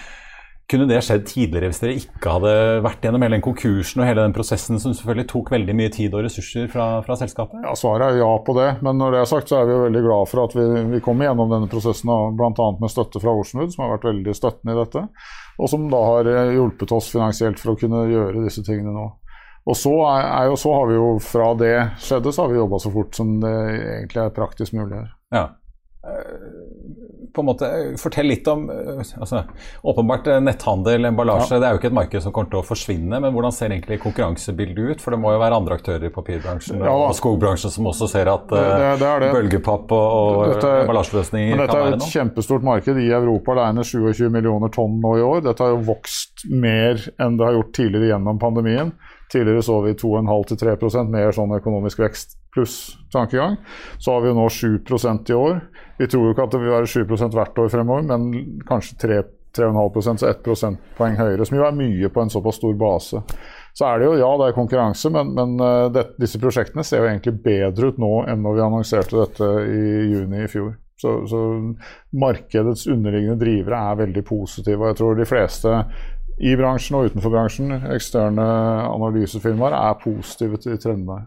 Kunne 0.70 0.88
det 0.88 1.02
skjedd 1.04 1.26
tidligere 1.28 1.72
hvis 1.72 1.82
dere 1.82 1.96
ikke 2.00 2.34
hadde 2.36 2.52
vært 2.86 3.04
gjennom 3.04 3.26
hele 3.26 3.36
den 3.36 3.44
konkursen 3.44 4.04
og 4.04 4.08
hele 4.08 4.24
den 4.24 4.36
prosessen 4.36 4.80
som 4.80 4.94
selvfølgelig 4.96 5.28
tok 5.32 5.52
veldig 5.52 5.76
mye 5.76 5.92
tid 5.92 6.16
og 6.16 6.24
ressurser 6.28 6.70
fra, 6.72 6.86
fra 7.04 7.18
selskapet? 7.20 7.60
Ja, 7.66 7.74
Svaret 7.76 8.06
er 8.08 8.22
ja 8.22 8.32
på 8.46 8.56
det. 8.56 8.70
Men 8.86 9.02
når 9.02 9.18
det 9.18 9.22
er 9.22 9.32
sagt, 9.34 9.52
så 9.52 9.60
er 9.60 9.68
vi 9.68 9.76
jo 9.76 9.84
veldig 9.84 10.04
glad 10.08 10.32
for 10.32 10.46
at 10.46 10.56
vi, 10.56 10.68
vi 10.94 11.04
kom 11.04 11.24
gjennom 11.26 11.52
denne 11.52 11.72
prosessen 11.72 12.14
bl.a. 12.40 12.72
med 12.80 12.94
støtte 12.94 13.20
fra 13.24 13.36
Oceanwood, 13.36 13.76
som 13.76 13.86
har 13.86 13.96
vært 13.98 14.12
veldig 14.14 14.38
støttende 14.38 14.78
i 14.78 14.84
dette 14.86 15.08
og 15.62 15.70
som 15.70 15.90
da 15.92 16.00
har 16.06 16.26
eh, 16.26 16.54
hjulpet 16.56 16.92
oss 16.96 17.12
finansielt 17.14 17.60
for 17.62 17.74
å 17.74 17.80
kunne 17.80 18.06
gjøre 18.10 18.46
disse 18.46 18.64
tingene 18.66 18.94
nå. 18.96 19.08
Og 19.70 19.78
så, 19.78 19.94
er, 20.10 20.24
er 20.26 20.48
jo, 20.50 20.58
så 20.58 20.74
har 20.74 20.88
vi 20.90 20.98
jo 20.98 21.10
fra 21.22 21.52
det 21.58 21.74
skjedde, 22.02 22.34
så 22.34 22.44
har 22.46 22.54
vi 22.54 22.58
jobba 22.58 22.80
så 22.82 22.92
fort 22.94 23.18
som 23.18 23.36
det 23.44 23.52
egentlig 24.00 24.24
er 24.24 24.34
praktisk 24.34 24.74
mulig 24.74 24.96
her. 24.98 25.12
Ja. 25.36 25.44
Eh, 27.32 27.34
på 27.34 27.42
en 27.42 27.46
måte, 27.46 27.98
Fortell 27.98 28.28
litt 28.28 28.48
om 28.48 28.70
eh, 28.70 29.02
altså, 29.20 29.44
Åpenbart 29.82 30.28
eh, 30.28 30.40
netthandel, 30.42 31.06
emballasje, 31.06 31.56
ja. 31.56 31.60
det 31.60 31.68
er 31.68 31.76
jo 31.76 31.82
ikke 31.82 31.92
et 31.92 31.98
marked 31.98 32.24
som 32.24 32.34
kommer 32.36 32.52
til 32.52 32.60
å 32.62 32.66
forsvinne. 32.66 33.20
Men 33.24 33.34
hvordan 33.34 33.56
ser 33.56 33.72
egentlig 33.72 34.02
konkurransebildet 34.04 34.92
ut? 34.92 35.04
For 35.04 35.16
det 35.16 35.22
må 35.22 35.34
jo 35.36 35.42
være 35.42 35.60
andre 35.62 35.78
aktører 35.80 36.08
i 36.08 36.14
papirbransjen 36.14 36.84
ja, 36.84 36.92
og 36.92 37.16
skogbransjen 37.18 37.74
som 37.74 37.88
også 37.92 38.10
ser 38.12 38.32
at 38.32 38.48
det, 38.52 38.66
det, 39.02 39.14
det 39.24 39.32
bølgepapp 39.36 39.96
og, 39.96 40.18
og 40.18 40.44
dette, 40.56 40.74
emballasjeløsninger 40.84 41.56
kan 41.56 41.62
være 41.62 41.72
noe? 41.72 41.96
Dette 41.96 41.96
er 41.96 42.10
et 42.10 42.18
kjempestort 42.18 42.68
marked. 42.68 43.02
I 43.02 43.10
Europa 43.16 43.56
alene 43.56 43.86
27 43.88 44.28
millioner 44.34 44.74
tonn 44.74 45.00
nå 45.04 45.16
i 45.20 45.26
år. 45.26 45.46
Dette 45.48 45.66
har 45.66 45.74
jo 45.76 45.82
vokst 45.88 46.46
mer 46.52 47.00
enn 47.22 47.40
det 47.40 47.48
har 47.48 47.58
gjort 47.60 47.74
tidligere 47.78 48.14
gjennom 48.14 48.42
pandemien. 48.42 48.94
Tidligere 49.32 49.64
så 49.64 49.80
vi 49.86 49.96
2,5-3% 49.96 51.12
mer 51.12 51.32
sånn 51.36 51.56
økonomisk 51.56 52.02
vekst 52.04 52.41
pluss 52.54 52.98
tankegang. 53.14 53.58
Så 53.98 54.14
har 54.14 54.22
vi 54.24 54.32
jo 54.32 54.38
nå 54.38 54.48
7% 54.50 55.32
i 55.32 55.38
år. 55.38 55.62
Vi 56.00 56.10
tror 56.12 56.28
jo 56.28 56.34
ikke 56.36 56.48
at 56.48 56.56
det 56.56 56.62
vil 56.64 56.76
være 56.76 56.92
7% 56.92 57.38
hvert 57.38 57.64
år 57.64 57.72
fremover, 57.72 58.06
men 58.10 58.62
kanskje 58.68 58.98
3,5 59.56 60.20
så 60.20 60.30
1 60.30 60.44
prosentpoeng 60.46 61.18
høyere. 61.20 61.48
Som 61.48 61.60
jo 61.60 61.66
er 61.68 61.76
mye 61.78 62.12
på 62.12 62.24
en 62.24 62.32
såpass 62.34 62.60
stor 62.62 62.78
base. 62.80 63.24
Så 63.74 63.88
er 63.88 64.00
det 64.00 64.08
jo, 64.10 64.20
ja, 64.20 64.30
det 64.40 64.50
er 64.50 64.58
konkurranse, 64.58 65.12
men, 65.14 65.34
men 65.38 65.58
uh, 65.64 65.88
det, 65.94 66.10
disse 66.20 66.40
prosjektene 66.42 66.84
ser 66.88 67.04
jo 67.04 67.12
egentlig 67.12 67.38
bedre 67.44 67.92
ut 67.92 68.00
nå 68.02 68.14
enn 68.32 68.44
når 68.44 68.58
vi 68.58 68.64
annonserte 68.68 69.20
dette 69.20 69.52
i 69.68 69.84
juni 70.12 70.46
i 70.46 70.52
fjor. 70.52 70.74
Så, 71.02 71.16
så 71.26 71.40
markedets 72.14 72.86
underliggende 72.92 73.40
drivere 73.42 73.80
er 73.90 74.02
veldig 74.04 74.24
positive. 74.28 74.84
og 74.84 74.92
Jeg 74.92 75.00
tror 75.00 75.16
de 75.18 75.30
fleste 75.30 75.78
i 76.42 76.56
bransjen 76.58 76.98
og 76.98 77.10
utenfor 77.10 77.34
bransjen, 77.34 77.74
eksterne 77.94 78.46
analysefirmaer, 78.88 79.78
er 79.78 80.00
positive 80.02 80.60
til 80.62 80.78
trendene. 80.82 81.26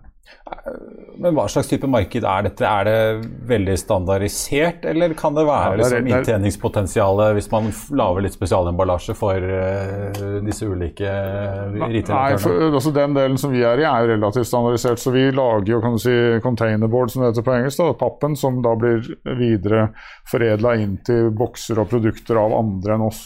Men 1.16 1.34
hva 1.36 1.44
slags 1.48 1.70
type 1.70 1.88
marked 1.88 2.24
er 2.26 2.46
dette? 2.46 2.66
Er 2.68 2.88
det 2.88 3.28
veldig 3.48 3.74
standardisert, 3.80 4.84
eller 4.90 5.14
kan 5.16 5.36
det 5.36 5.44
være 5.48 5.78
liksom, 5.80 6.08
inntjeningspotensialet 6.10 7.36
hvis 7.38 7.48
man 7.52 7.70
lager 7.96 8.26
litt 8.26 8.36
spesialemballasje 8.36 9.16
for 9.16 9.40
uh, 9.40 10.40
disse 10.44 10.68
ulike 10.68 11.08
retailerne? 11.08 12.10
Nei, 12.10 12.66
altså 12.68 12.92
Den 12.94 13.16
delen 13.16 13.38
som 13.40 13.54
vi 13.54 13.62
er 13.64 13.80
i, 13.80 13.86
er 13.88 14.04
jo 14.04 14.12
relativt 14.16 14.50
standardisert. 14.50 15.00
Så 15.00 15.14
vi 15.14 15.28
lager 15.32 15.76
jo 15.76 15.80
kan 15.84 15.96
du 15.96 16.02
si, 16.02 16.16
containerboard, 16.44 17.14
som 17.14 17.24
det 17.24 17.32
heter 17.32 17.46
på 17.46 17.56
engelsk. 17.56 17.80
Da, 17.80 17.96
pappen 18.04 18.36
som 18.38 18.60
da 18.64 18.74
blir 18.78 19.06
videre 19.38 19.88
foredla 20.30 20.76
inn 20.82 20.98
til 21.06 21.30
bokser 21.36 21.80
og 21.80 21.88
produkter 21.94 22.42
av 22.42 22.58
andre 22.58 22.98
enn 22.98 23.08
oss. 23.08 23.24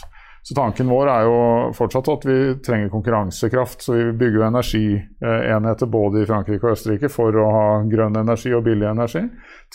Så 0.48 0.54
tanken 0.56 0.88
vår 0.88 1.08
er 1.12 1.26
jo 1.28 1.40
fortsatt 1.76 2.06
at 2.08 2.22
vi 2.24 2.34
trenger 2.64 2.88
konkurransekraft. 2.88 3.82
Så 3.84 3.92
vi 3.92 4.04
bygger 4.16 4.38
jo 4.38 4.44
energienheter 4.46 5.90
både 5.92 6.22
i 6.22 6.28
Frankrike 6.30 6.64
og 6.64 6.72
Østerrike 6.72 7.10
for 7.12 7.36
å 7.36 7.48
ha 7.52 7.66
grønn 7.84 8.16
energi 8.16 8.54
og 8.56 8.62
billig 8.64 8.86
energi 8.88 9.26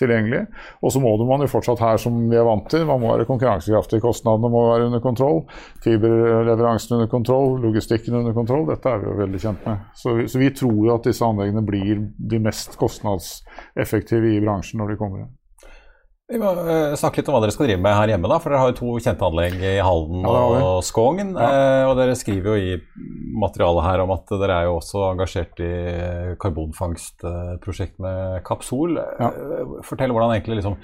tilgjengelig. 0.01 0.39
Og 0.81 0.95
så 0.95 1.03
må 1.03 1.11
man 1.29 1.45
jo 1.45 1.51
fortsatt 1.51 1.83
her 1.83 2.01
som 2.01 2.17
vi 2.31 2.39
er 2.41 2.47
vant 2.47 2.65
til, 2.73 2.87
man 2.89 3.03
må 3.03 3.11
være 3.11 3.29
konkurransekraftig. 3.29 4.01
Kostnadene 4.01 4.49
må 4.49 4.65
være 4.71 4.89
under 4.89 5.05
kontroll. 5.05 5.43
Fiberleveransen 5.85 6.97
under 6.97 7.11
kontroll, 7.13 7.59
logistikken 7.67 8.17
under 8.23 8.33
kontroll. 8.33 8.65
Dette 8.73 8.95
er 8.95 9.05
vi 9.05 9.11
jo 9.11 9.19
veldig 9.21 9.43
kjent 9.45 9.69
med. 9.69 9.85
Så, 10.01 10.17
så 10.25 10.41
vi 10.41 10.49
tror 10.57 10.81
jo 10.89 10.97
at 10.97 11.05
disse 11.05 11.29
anleggene 11.29 11.61
blir 11.69 12.01
de 12.17 12.41
mest 12.49 12.81
kostnadseffektive 12.81 14.39
i 14.39 14.41
bransjen 14.41 14.81
når 14.81 14.95
de 14.95 15.01
kommer 15.05 15.27
inn. 15.27 15.31
Vi 16.31 16.39
må 16.39 16.53
uh, 16.55 16.93
snakke 16.95 17.19
litt 17.19 17.27
om 17.27 17.35
hva 17.35 17.41
dere 17.43 17.51
skal 17.51 17.67
drive 17.67 17.81
med 17.83 17.97
her 17.97 18.13
hjemme. 18.13 18.29
da, 18.31 18.37
for 18.39 18.53
Dere 18.53 18.61
har 18.61 18.69
jo 18.71 18.77
to 18.77 18.91
kjente 19.03 19.25
anlegg 19.27 19.57
i 19.59 19.73
Halden 19.83 20.23
ja, 20.23 20.43
og 20.55 20.77
Skogn. 20.87 21.33
Ja. 21.35 21.47
Uh, 21.51 21.87
og 21.89 21.97
dere 21.99 22.15
skriver 22.15 22.53
jo 22.53 22.61
i 22.77 22.77
materialet 23.43 23.83
her 23.83 24.03
om 24.05 24.13
at 24.15 24.31
dere 24.31 24.55
er 24.61 24.69
jo 24.69 24.77
også 24.77 25.01
engasjert 25.09 25.59
i 25.59 25.71
karbonfangstprosjekt 26.39 27.99
med 28.03 28.39
Kapsol. 28.47 28.95
Ja. 29.19 29.33
Uh, 29.35 29.73
fortell 29.83 30.15
hvordan 30.15 30.31
egentlig 30.37 30.61
liksom, 30.61 30.77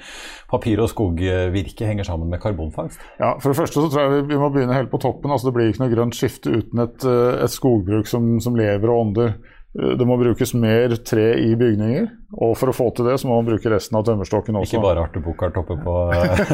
papir- 0.52 0.84
og 0.84 0.92
skogvirke 0.92 1.88
henger 1.88 2.10
sammen 2.10 2.28
med 2.34 2.44
karbonfangst. 2.44 3.00
Ja, 3.22 3.38
For 3.40 3.54
det 3.54 3.62
første 3.62 3.80
så 3.80 3.88
tror 3.88 4.04
jeg 4.04 4.18
vi, 4.18 4.34
vi 4.34 4.42
må 4.44 4.52
begynne 4.52 4.76
helt 4.76 4.92
på 4.92 5.00
toppen. 5.00 5.32
altså 5.32 5.48
Det 5.48 5.56
blir 5.56 5.72
ikke 5.72 5.86
noe 5.86 5.96
grønt 5.96 6.20
skifte 6.20 6.52
uten 6.52 6.84
et, 6.84 7.08
et 7.08 7.56
skogbruk 7.56 8.12
som, 8.12 8.36
som 8.44 8.60
lever 8.60 8.92
og 8.92 9.06
ånder. 9.06 9.40
Det 9.70 10.06
må 10.10 10.16
brukes 10.18 10.56
mer 10.58 10.96
tre 11.06 11.28
i 11.38 11.52
bygninger, 11.54 12.08
og 12.42 12.56
for 12.58 12.72
å 12.72 12.74
få 12.74 12.88
til 12.98 13.06
det 13.06 13.20
så 13.22 13.28
må 13.30 13.36
man 13.38 13.46
bruke 13.52 13.70
resten 13.70 14.00
av 14.00 14.06
tømmerstokken 14.08 14.58
også. 14.58 14.74
Ikke 14.74 14.82
bare 14.82 15.04
Arte 15.06 15.22
Buchardt 15.22 15.60
oppe 15.62 15.78
på 15.84 15.94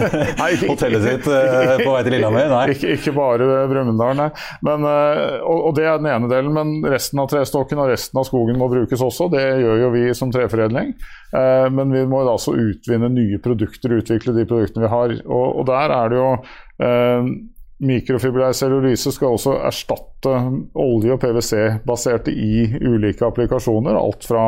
hotellet 0.73 1.05
sitt 1.05 1.29
uh, 1.31 1.77
på 1.79 1.93
vei 1.93 2.01
til 2.03 2.11
Lillehammer? 2.17 2.51
Nei. 2.51 2.65
Ikke, 2.75 2.97
ikke 2.97 3.13
bare 3.15 3.47
Brumunddal, 3.71 4.19
nei. 4.19 4.27
Men, 4.67 4.83
og, 4.83 5.61
og, 5.69 5.71
det 5.79 5.87
er 5.87 6.03
den 6.03 6.11
ene 6.11 6.27
delen, 6.27 6.51
men 6.57 6.91
resten 6.91 7.23
av 7.23 7.31
trestokken 7.31 7.79
og 7.85 7.87
resten 7.93 8.19
av 8.19 8.27
skogen 8.27 8.59
må 8.59 8.67
brukes 8.73 9.07
også. 9.07 9.29
Det 9.31 9.45
gjør 9.63 9.85
jo 9.85 9.95
vi 9.95 10.05
som 10.17 10.35
treforedling. 10.35 10.91
Men 11.31 11.95
vi 11.95 12.03
må 12.09 12.25
da 12.27 12.35
også 12.35 12.51
utvinne 12.59 13.13
nye 13.15 13.39
produkter, 13.43 13.95
utvikle 14.01 14.35
de 14.35 14.47
produktene 14.49 14.89
vi 14.89 14.91
har. 14.91 15.15
Og, 15.23 15.61
og 15.61 15.67
der 15.71 15.95
er 16.01 16.11
det 16.11 16.19
jo 16.19 16.29
Mikrofibrær 17.83 18.53
cellulyse 18.55 19.11
skal 19.11 19.33
også 19.35 19.57
erstatte 19.67 20.31
olje- 20.79 21.11
og 21.11 21.19
PwC-baserte 21.19 22.31
i 22.31 22.69
ulike 22.79 23.25
applikasjoner. 23.27 23.97
Alt 23.99 24.23
fra 24.23 24.45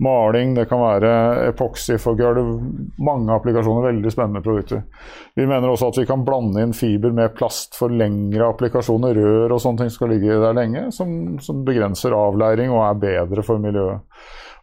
maling, 0.00 0.54
det 0.56 0.64
kan 0.70 0.80
være 0.80 1.10
epoxy 1.50 1.98
for 2.00 2.16
gulv, 2.16 2.54
mange 2.96 3.34
applikasjoner. 3.36 3.90
Veldig 3.90 4.12
spennende 4.14 4.40
produkter. 4.40 4.86
Vi 5.36 5.44
mener 5.44 5.68
også 5.68 5.92
at 5.92 6.00
vi 6.00 6.08
kan 6.08 6.24
blande 6.24 6.64
inn 6.64 6.72
fiber 6.76 7.12
med 7.12 7.36
plast 7.36 7.76
for 7.76 7.92
lengre 7.92 8.48
applikasjoner. 8.48 9.12
Rør 9.12 9.58
og 9.58 9.60
sånne 9.60 9.84
ting 9.84 9.92
skal 9.92 10.14
ligge 10.14 10.40
der 10.40 10.56
lenge, 10.56 10.88
som, 10.96 11.36
som 11.44 11.60
begrenser 11.68 12.16
avleiring 12.16 12.72
og 12.72 12.86
er 12.86 13.02
bedre 13.04 13.44
for 13.44 13.60
miljøet. 13.60 14.00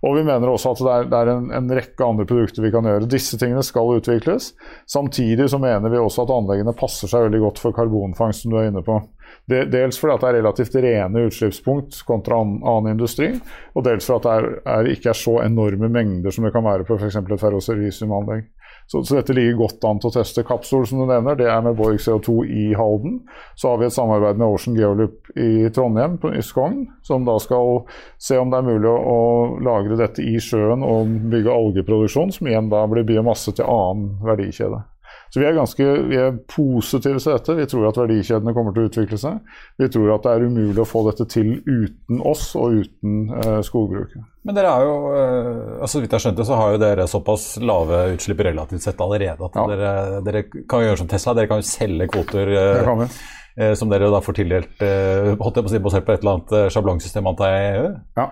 Og 0.06 0.18
vi 0.18 0.24
mener 0.28 0.52
også 0.52 0.76
at 0.76 0.82
det 0.84 0.94
er, 0.94 1.08
det 1.12 1.20
er 1.20 1.32
en, 1.34 1.50
en, 1.58 1.72
rekke 1.74 2.06
andre 2.06 2.26
produkter 2.30 2.66
vi 2.66 2.72
kan 2.74 2.86
gjøre. 2.86 3.10
Disse 3.10 3.40
tingene 3.40 3.64
skal 3.66 3.98
utvikles. 3.98 4.52
Samtidig 4.90 5.50
så 5.50 5.60
mener 5.62 5.90
vi 5.94 6.02
også 6.02 6.26
at 6.26 6.34
anleggene 6.36 6.76
passer 6.78 7.10
seg 7.10 7.28
veldig 7.28 7.42
godt 7.48 7.62
for 7.64 7.76
karbonfangst, 7.78 8.46
som 8.46 8.54
du 8.54 8.60
er 8.62 8.70
inne 8.70 8.84
på. 8.86 9.00
Dels 9.48 10.00
fordi 10.00 10.18
det 10.22 10.28
er 10.30 10.38
relativt 10.40 10.78
rene 10.84 11.26
utslippspunkt 11.28 12.02
kontra 12.08 12.40
annen 12.44 12.94
industri, 12.94 13.30
og 13.76 13.86
dels 13.88 14.08
fordi 14.08 14.28
det 14.28 14.36
er, 14.36 14.48
er, 14.76 14.92
ikke 14.94 15.12
er 15.12 15.20
så 15.20 15.38
enorme 15.44 15.90
mengder 15.92 16.36
som 16.36 16.48
det 16.48 16.54
kan 16.56 16.66
være 16.68 16.88
på 16.88 17.00
f.eks. 17.00 17.20
et 17.20 17.42
ferroserisiumanlegg. 17.42 18.48
Så, 18.88 19.04
så, 19.04 19.18
dette 19.18 19.36
ligger 19.36 19.58
godt 19.60 19.84
an 19.84 20.00
til 20.00 20.08
å 20.08 20.16
teste. 20.16 20.46
Kapsol, 20.48 20.86
som 20.88 21.02
du 21.02 21.10
nevner, 21.10 21.36
det 21.36 21.50
er 21.52 21.64
med 21.66 21.76
Borg 21.76 22.00
CO2 22.00 22.38
i 22.48 22.68
Halden. 22.80 23.20
Så 23.60 23.74
har 23.74 23.82
vi 23.82 23.90
et 23.90 23.96
samarbeid 23.96 24.40
med 24.40 24.48
Ocean 24.48 24.78
Geolup 24.80 25.28
i 25.36 25.68
Trondheim, 25.76 26.16
på, 26.22 26.32
Skogn, 26.46 26.86
som 27.04 27.28
da 27.28 27.36
skal 27.44 27.82
se 28.16 28.40
om 28.40 28.54
det 28.54 28.62
er 28.62 28.70
mulig 28.70 28.94
å, 28.94 29.18
lagre 29.68 30.00
dette 30.00 30.24
i 30.24 30.38
sjøen 30.40 30.86
og 30.88 31.18
bygge 31.34 31.52
algeproduksjon, 31.52 32.32
som 32.32 32.48
igjen 32.48 32.72
da 32.72 32.86
blir 32.88 33.08
biomasse 33.08 33.52
til 33.58 33.68
annen 33.68 34.22
verdikjede. 34.24 34.86
Så 35.34 35.42
vi 35.42 35.48
er 35.50 35.58
ganske 35.58 35.86
vi 36.08 36.20
er 36.22 36.38
positive 36.48 37.20
til 37.20 37.34
dette. 37.34 37.56
Vi 37.58 37.68
tror 37.68 37.90
at 37.90 38.00
verdikjedene 38.00 38.54
kommer 38.56 38.76
til 38.76 38.86
å 38.86 38.92
utvikle 38.92 39.20
seg. 39.20 39.42
Vi 39.82 39.90
tror 39.92 40.14
at 40.16 40.24
det 40.24 40.36
er 40.36 40.48
umulig 40.48 40.80
å 40.84 40.88
få 40.88 41.04
dette 41.10 41.28
til 41.28 41.58
uten 41.68 42.22
oss 42.24 42.54
og 42.56 42.80
uten 42.86 43.34
eh, 43.36 43.60
skogbruket. 43.68 44.24
Men 44.48 44.56
dere 44.56 44.72
er 44.72 44.86
jo, 44.88 44.92
eh, 45.12 45.48
altså, 45.82 45.98
så 45.98 46.04
vidt 46.04 46.14
jeg 46.16 46.24
skjønte, 46.24 46.46
så 46.48 46.60
har 46.60 46.74
jo 46.74 46.82
dere 46.82 47.08
såpass 47.12 47.48
lave 47.60 48.04
utslipp 48.16 48.46
relativt 48.48 48.86
sett 48.86 49.02
allerede 49.04 49.50
at 49.50 49.58
ja. 49.60 49.66
dere, 49.74 50.22
dere, 50.24 50.44
kan 50.72 50.86
gjøre 50.86 51.02
som 51.02 51.10
Tesla. 51.12 51.36
Dere 51.36 51.52
kan 51.52 51.60
jo 51.60 51.68
selge 51.68 52.08
kvoter. 52.14 52.54
Eh. 52.56 53.10
Eh, 53.58 53.74
som 53.74 53.90
dere 53.90 54.12
da 54.14 54.20
får 54.22 54.36
tildelt 54.38 54.84
eh, 54.86 55.32
basert 55.34 56.06
på 56.06 56.14
et 56.14 56.22
eller 56.22 56.36
annet 56.36 56.52
eh, 56.54 56.68
sjablongsystem 56.70 57.26
antar 57.26 57.56
jeg 57.56 57.64
i 57.64 57.78
EU? 57.80 57.88
Ja, 58.20 58.26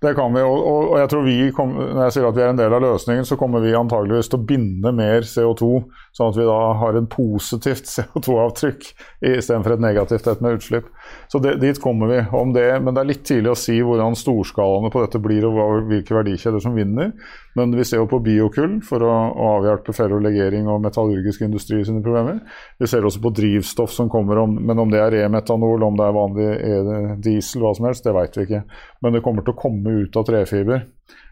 det 0.00 0.14
kan 0.16 0.32
vi. 0.32 0.40
Og, 0.40 0.60
og, 0.64 0.94
jeg 1.00 1.10
tror 1.12 1.24
vi, 1.26 1.36
kom, 1.56 1.74
når 1.76 2.06
jeg 2.06 2.14
sier 2.16 2.28
at 2.30 2.36
vi 2.38 2.44
er 2.44 2.54
en 2.54 2.60
del 2.60 2.76
av 2.76 2.80
løsningen, 2.84 3.26
så 3.28 3.36
kommer 3.40 3.60
vi 3.60 3.74
antageligvis 3.76 4.30
til 4.32 4.40
å 4.40 4.46
binde 4.48 4.92
mer 4.96 5.26
CO2, 5.28 5.68
sånn 6.16 6.32
at 6.32 6.38
vi 6.40 6.46
da 6.48 6.58
har 6.80 6.96
en 6.96 7.08
positivt 7.10 7.90
CO2-avtrykk 7.94 8.88
istedenfor 9.20 9.76
et 9.76 9.84
negativt 9.84 10.30
et 10.30 10.40
med 10.40 10.56
utslipp. 10.56 10.88
Så 11.28 11.40
det, 11.44 11.58
dit 11.60 11.80
kommer 11.82 12.08
vi. 12.08 12.22
om 12.32 12.54
det, 12.56 12.66
Men 12.80 12.94
det 12.94 13.02
er 13.02 13.10
litt 13.10 13.26
tidlig 13.28 13.52
å 13.52 13.58
si 13.58 13.76
hvordan 13.84 14.16
storskalaene 14.16 14.92
på 14.92 15.04
dette 15.04 15.20
blir 15.20 15.44
og 15.48 15.90
hvilke 15.90 16.16
verdikjeder 16.16 16.64
som 16.64 16.78
vinner. 16.78 17.12
Men 17.58 17.74
vi 17.76 17.84
ser 17.84 18.00
jo 18.00 18.08
på 18.10 18.22
biokull 18.22 18.78
for 18.86 19.02
å, 19.04 19.10
å 19.10 19.52
avhjelpe 19.58 19.94
ferrolegering 19.94 20.68
og 20.70 20.84
metallurgisk 20.84 21.42
industri 21.44 21.82
sine 21.84 22.02
problemer. 22.04 22.40
Vi 22.80 22.88
ser 22.88 23.04
også 23.04 23.22
på 23.22 23.34
drivstoff 23.36 23.92
som 23.92 24.08
kommer, 24.12 24.38
om, 24.44 24.54
men 24.54 24.80
om 24.80 24.92
det 24.92 25.02
er 25.02 25.16
remetanol, 25.18 25.82
om 25.84 25.98
det 25.98 26.06
er 26.06 26.16
vanlig 26.16 26.48
e- 26.56 27.16
diesel, 27.20 27.64
hva 27.64 27.74
som 27.76 27.90
helst, 27.90 28.06
det 28.06 28.14
vet 28.16 28.38
vi 28.38 28.46
ikke. 28.46 28.62
Men 29.02 29.16
det 29.16 29.24
kommer 29.26 29.44
til 29.44 29.56
å 29.56 29.60
komme 29.60 29.89
ut 29.90 30.16
av 30.16 30.26
trefiber. 30.28 30.86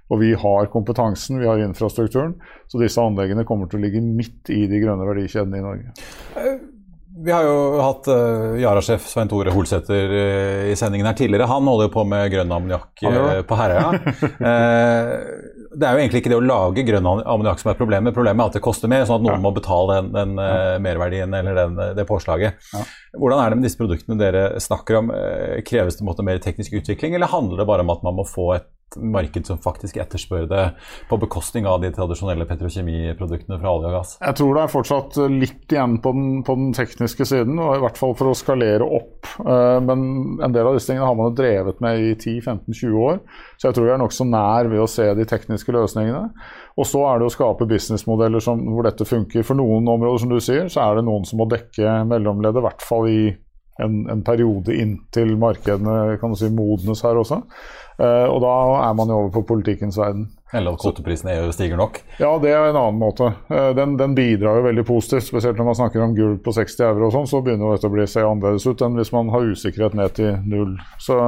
Og 0.08 0.22
vi 0.22 0.32
har 0.40 0.70
kompetansen, 0.72 1.40
vi 1.42 1.48
har 1.48 1.60
infrastrukturen, 1.60 2.34
så 2.68 2.80
disse 2.80 3.02
anleggene 3.02 3.44
kommer 3.48 3.68
til 3.68 3.80
å 3.80 3.84
ligge 3.84 4.00
midt 4.00 4.48
i 4.54 4.62
de 4.70 4.80
grønne 4.80 5.04
verdikjedene 5.04 5.60
i 5.60 5.64
Norge. 5.64 5.92
Eh, 6.40 6.54
vi 7.18 7.34
har 7.34 7.44
jo 7.44 7.56
hatt 7.82 8.08
uh, 8.12 8.54
Yara-sjef 8.62 9.08
Svein 9.10 9.28
Tore 9.28 9.52
Holsæter 9.52 10.12
uh, 10.14 10.70
i 10.70 10.76
sendingen 10.78 11.08
her 11.10 11.16
tidligere. 11.18 11.48
Han 11.50 11.66
holder 11.66 11.88
jo 11.88 11.94
på 11.96 12.04
med 12.08 12.30
grønn 12.32 12.54
ammoniakk 12.54 13.02
uh, 13.04 13.40
på 13.48 13.58
Herøya. 13.58 13.90
uh, 15.78 15.80
det 15.80 15.88
er 15.88 15.96
jo 15.96 16.02
egentlig 16.04 16.22
ikke 16.22 16.32
det 16.32 16.38
å 16.38 16.44
lage 16.44 16.84
grønn 16.88 17.08
ammoniakk 17.08 17.62
som 17.62 17.72
er 17.72 17.78
problemet. 17.78 18.16
Problemet 18.16 18.44
er 18.44 18.52
at 18.52 18.58
det 18.58 18.64
koster 18.64 18.90
mer, 18.90 19.06
sånn 19.08 19.20
at 19.20 19.26
noen 19.28 19.44
må 19.44 19.52
betale 19.56 20.00
den, 20.00 20.10
den 20.16 20.42
ja. 20.42 20.78
merverdien 20.82 21.36
eller 21.38 21.62
den, 21.62 21.78
det 21.98 22.06
påslaget. 22.08 22.58
Ja. 22.74 22.86
Hvordan 23.18 23.42
er 23.42 23.52
det 23.52 23.60
med 23.60 23.68
disse 23.68 23.80
produktene 23.80 24.18
dere 24.20 24.48
snakker 24.62 25.00
om? 25.00 25.12
Kreves 25.66 25.98
det 25.98 26.06
måte 26.06 26.26
mer 26.26 26.42
teknisk 26.42 26.76
utvikling, 26.80 27.16
eller 27.16 27.30
handler 27.30 27.62
det 27.62 27.68
bare 27.70 27.86
om 27.86 27.94
at 27.94 28.04
man 28.06 28.18
må 28.18 28.26
få 28.28 28.52
et 28.58 28.68
marked 28.96 29.46
som 29.48 29.60
faktisk 29.62 29.98
etterspør 30.00 30.46
det, 30.50 30.64
på 31.10 31.18
bekostning 31.20 31.66
av 31.68 31.82
de 31.82 31.90
tradisjonelle 31.94 32.46
petrokjemiproduktene 32.48 33.58
fra 33.60 33.74
olje 33.74 33.90
og 33.90 33.96
gass? 33.98 34.14
Jeg 34.22 34.38
tror 34.40 34.54
det 34.56 34.62
er 34.64 34.72
fortsatt 34.72 35.18
litt 35.32 35.74
igjen 35.74 35.98
på 36.04 36.12
den, 36.16 36.28
på 36.46 36.56
den 36.58 36.70
tekniske 36.76 37.26
siden, 37.28 37.58
og 37.62 37.76
i 37.76 37.82
hvert 37.84 38.00
fall 38.00 38.14
for 38.18 38.32
å 38.32 38.36
skalere 38.38 38.86
opp. 38.86 39.28
Eh, 39.44 39.80
men 39.84 40.38
en 40.44 40.54
del 40.54 40.70
av 40.70 40.78
disse 40.78 40.90
tingene 40.90 41.08
har 41.08 41.18
man 41.18 41.36
drevet 41.38 41.82
med 41.84 42.04
i 42.04 42.14
10-15-20 42.14 43.02
år, 43.08 43.20
så 43.58 43.68
jeg 43.68 43.78
tror 43.78 43.88
vi 43.88 43.94
er 43.96 44.02
nokså 44.04 44.28
nær 44.28 44.70
ved 44.72 44.84
å 44.84 44.90
se 44.90 45.10
de 45.18 45.28
tekniske 45.28 45.74
løsningene. 45.74 46.24
Og 46.78 46.86
så 46.86 47.02
er 47.10 47.18
det 47.18 47.26
å 47.26 47.34
skape 47.34 47.66
businessmodeller 47.68 48.44
hvor 48.46 48.86
dette 48.86 49.06
funker. 49.08 49.42
For 49.46 49.58
noen 49.58 49.88
områder, 49.90 50.22
som 50.22 50.30
du 50.30 50.38
sier, 50.42 50.68
så 50.70 50.84
er 50.84 50.98
det 50.98 51.08
noen 51.08 51.26
som 51.26 51.40
må 51.42 51.48
dekke 51.50 52.04
mellomleddet, 52.06 52.62
i 52.62 52.66
hvert 52.68 52.84
fall 52.86 53.10
i 53.10 53.20
en, 53.78 54.10
en, 54.10 54.22
periode 54.26 54.74
inntil 54.74 55.36
markedene 55.38 56.16
kan 56.20 56.34
du 56.34 56.38
si, 56.38 56.50
modnes 56.50 57.04
her 57.06 57.18
også. 57.20 57.42
Uh, 57.98 58.30
og 58.30 58.42
da 58.44 58.50
er 58.86 58.92
man 58.94 59.10
jo 59.10 59.16
over 59.24 59.30
på 59.34 59.40
politikkens 59.48 59.96
verden. 59.98 60.28
Eller 60.54 60.76
at 60.76 60.80
kvoteprisen 60.80 61.28
i 61.28 61.34
EU 61.40 61.48
stiger 61.52 61.78
nok? 61.80 61.98
Ja, 62.22 62.30
det 62.40 62.52
er 62.54 62.68
en 62.68 62.78
annen 62.78 63.00
måte. 63.00 63.32
Uh, 63.50 63.72
den, 63.74 63.96
den, 63.98 64.14
bidrar 64.14 64.60
jo 64.60 64.66
veldig 64.68 64.84
positivt. 64.86 65.26
Spesielt 65.26 65.58
når 65.58 65.68
man 65.68 65.78
snakker 65.80 66.04
om 66.04 66.14
gulv 66.14 66.38
på 66.44 66.54
60 66.54 66.84
euro 66.86 67.08
og 67.08 67.14
sånn, 67.16 67.26
så 67.30 67.42
begynner 67.42 67.74
dette 67.74 67.90
å 67.90 67.94
bli 67.94 68.06
se 68.10 68.22
annerledes 68.22 68.66
ut 68.70 68.84
enn 68.86 68.98
hvis 68.98 69.12
man 69.14 69.32
har 69.34 69.50
usikkerhet 69.50 69.98
ned 69.98 70.14
til 70.18 70.38
null. 70.46 70.76
Så, 71.02 71.18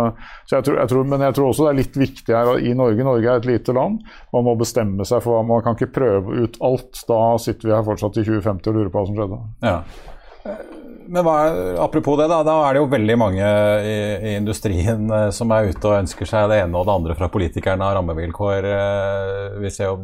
så 0.47 0.59
jeg 0.59 0.69
tror, 0.69 0.79
jeg 0.83 0.95
tror, 0.95 1.09
men 1.11 1.27
jeg 1.27 1.39
tror 1.39 1.51
også 1.51 1.67
det 1.67 1.73
er 1.73 1.81
litt 1.83 2.03
viktig 2.03 2.39
her 2.39 2.53
i 2.63 2.75
Norge. 2.79 3.07
Norge 3.07 3.35
er 3.35 3.43
et 3.43 3.51
lite 3.51 3.75
land. 3.77 4.03
Man 4.35 4.47
må 4.47 4.59
bestemme 4.59 5.07
seg 5.07 5.23
for 5.27 5.39
hva 5.39 5.47
man 5.47 5.67
kan 5.67 5.79
ikke 5.79 5.95
prøve 6.01 6.45
ut 6.47 6.61
alt. 6.71 7.03
Da 7.11 7.23
sitter 7.43 7.71
vi 7.71 7.75
her 7.79 7.87
fortsatt 7.87 8.23
i 8.23 8.27
2050 8.31 8.71
og 8.71 8.79
lurer 8.79 8.95
på 8.95 9.03
hva 9.03 9.11
som 9.11 9.19
skjedde. 9.19 9.43
Ja 9.67 10.79
men 11.11 11.25
hva, 11.27 11.35
apropos 11.83 12.15
det, 12.21 12.29
da, 12.31 12.41
da 12.47 12.55
er 12.69 12.77
det 12.77 12.83
jo 12.83 12.91
veldig 12.93 13.17
mange 13.19 13.43
i, 13.43 13.95
i, 14.31 14.35
industrien 14.39 15.11
eh, 15.11 15.29
som 15.35 15.51
er 15.55 15.73
ute 15.73 15.91
og 15.91 15.99
ønsker 15.99 16.29
seg 16.29 16.49
det 16.53 16.61
ene 16.63 16.79
og 16.79 16.87
det 16.87 16.95
andre 16.95 17.17
fra 17.19 17.29
politikerne 17.33 17.87
av 17.87 17.97
rammevilkår. 17.99 18.69
Eh, 18.71 19.61
vi 19.65 19.73
ser 19.75 19.91
jo 19.91 19.97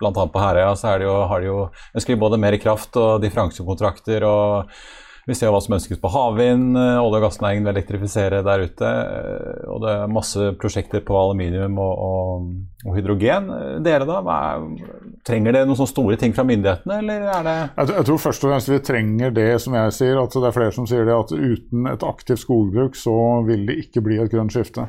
bl.a. 0.00 0.12
på 0.12 0.40
Herøya 0.40 0.72
så 0.80 0.96
jo, 1.04 1.16
har 1.28 1.44
de 1.44 1.50
jo 1.50 1.58
ønsker 1.92 2.20
både 2.20 2.40
mer 2.40 2.56
kraft 2.62 2.96
og 3.00 3.20
differansekontrakter. 3.24 4.24
og 4.24 4.72
vi 5.26 5.36
ser 5.36 5.52
hva 5.52 5.60
som 5.64 5.76
ønskes 5.76 6.00
på 6.00 6.10
havvind, 6.12 6.76
eh, 6.76 7.00
olje- 7.00 7.20
og 7.20 7.24
gassnæringen 7.24 7.64
vil 7.64 7.74
elektrifisere 7.74 8.42
der 8.44 8.64
ute. 8.66 8.90
Eh, 8.90 9.64
og 9.72 9.80
det 9.84 9.94
er 9.94 10.12
masse 10.12 10.50
prosjekter 10.60 11.04
på 11.06 11.16
aluminium 11.16 11.78
og, 11.80 11.94
og, 12.08 12.50
og 12.84 12.98
hydrogen. 12.98 13.48
Dere, 13.84 14.04
da? 14.08 14.20
Er, 14.20 14.68
trenger 15.24 15.56
det 15.56 15.64
noen 15.64 15.78
sånne 15.78 15.94
store 15.94 16.20
ting 16.20 16.36
fra 16.36 16.44
myndighetene, 16.44 17.00
eller 17.00 17.28
er 17.32 17.46
det 17.46 17.56
jeg, 17.62 17.94
jeg 17.94 18.08
tror 18.10 18.22
først 18.26 18.44
og 18.44 18.52
fremst 18.52 18.72
vi 18.72 18.80
trenger 18.84 19.34
det 19.34 19.48
som 19.64 19.76
jeg 19.78 19.96
sier, 19.96 20.20
at 20.20 20.36
det 20.36 20.48
er 20.48 20.56
flere 20.58 20.74
som 20.76 20.88
sier 20.88 21.08
det, 21.08 21.16
at 21.16 21.32
uten 21.32 21.88
et 21.88 22.06
aktivt 22.06 22.44
skogbruk 22.44 22.98
så 22.98 23.16
vil 23.48 23.64
det 23.68 23.78
ikke 23.86 24.04
bli 24.04 24.20
et 24.20 24.32
grønt 24.32 24.52
skifte. 24.52 24.88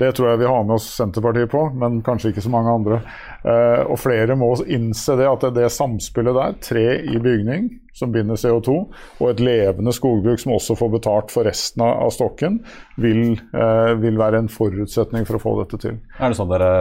Det 0.00 0.10
tror 0.16 0.32
jeg 0.32 0.42
vi 0.42 0.50
har 0.50 0.64
med 0.66 0.74
oss 0.74 0.88
Senterpartiet 0.96 1.52
på, 1.52 1.68
men 1.78 2.00
kanskje 2.02 2.32
ikke 2.32 2.42
så 2.42 2.50
mange 2.50 2.72
andre. 2.74 2.98
Uh, 3.44 3.86
og 3.86 3.98
flere 4.02 4.34
må 4.38 4.50
innse 4.66 5.14
det 5.20 5.30
at 5.30 5.46
det, 5.46 5.54
det 5.60 5.70
samspillet 5.70 6.34
der, 6.34 6.60
tre 6.64 6.86
i 7.14 7.20
bygning 7.22 7.70
som 7.94 8.10
binder 8.10 8.34
CO2, 8.34 8.72
og 9.22 9.28
et 9.30 9.40
levende 9.44 9.92
skogbruk 9.94 10.40
som 10.42 10.56
også 10.56 10.74
får 10.74 10.90
betalt 10.96 11.30
for 11.30 11.46
resten 11.46 11.84
av 11.86 12.10
stokken, 12.10 12.58
vil, 12.98 13.36
uh, 13.54 13.94
vil 14.02 14.18
være 14.18 14.40
en 14.42 14.50
forutsetning 14.50 15.26
for 15.28 15.38
å 15.38 15.42
få 15.44 15.52
dette 15.60 15.78
til. 15.84 16.00
Er 16.18 16.32
det 16.32 16.38
sånn 16.40 16.50
dere 16.50 16.72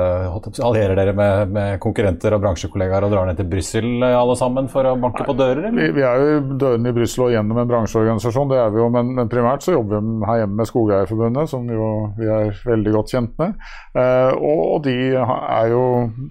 allierer 0.65 0.97
dere 0.97 1.13
med, 1.17 1.53
med 1.53 1.77
konkurrenter 1.83 2.33
og 2.33 2.41
bransjekollegaer 2.47 3.05
og 3.05 3.13
drar 3.13 3.29
ned 3.29 3.37
til 3.37 3.49
Brussel 3.51 3.91
alle 4.07 4.37
sammen 4.39 4.69
for 4.73 4.89
å 4.89 4.95
banke 4.97 5.27
på 5.27 5.37
dører? 5.37 5.69
Vi, 5.75 5.91
vi, 5.99 6.01
er 6.01 6.23
jo 6.23 6.57
dørene 6.65 6.89
i 6.89 6.97
Brussel 6.97 7.27
og 7.27 7.35
gjennom 7.35 7.61
en 7.61 7.69
bransjeorganisasjon, 7.69 8.49
det 8.49 8.61
er 8.63 8.73
vi 8.73 8.81
jo, 8.81 8.89
men, 8.97 9.13
men 9.19 9.29
primært 9.29 9.65
så 9.65 9.77
jobber 9.77 10.01
vi 10.01 10.31
her 10.31 10.41
hjemme 10.41 10.63
med 10.63 10.71
Skogeierforbundet, 10.71 11.53
som 11.53 11.69
jo 11.69 11.91
vi 12.17 12.29
er 12.39 12.57
veldig 12.65 12.97
godt 12.97 13.02
kjent 13.11 13.33
med. 13.41 13.55
Uh, 13.97 14.31
og, 14.37 14.83
de 14.85 14.95
er 15.15 15.67
jo 15.71 15.83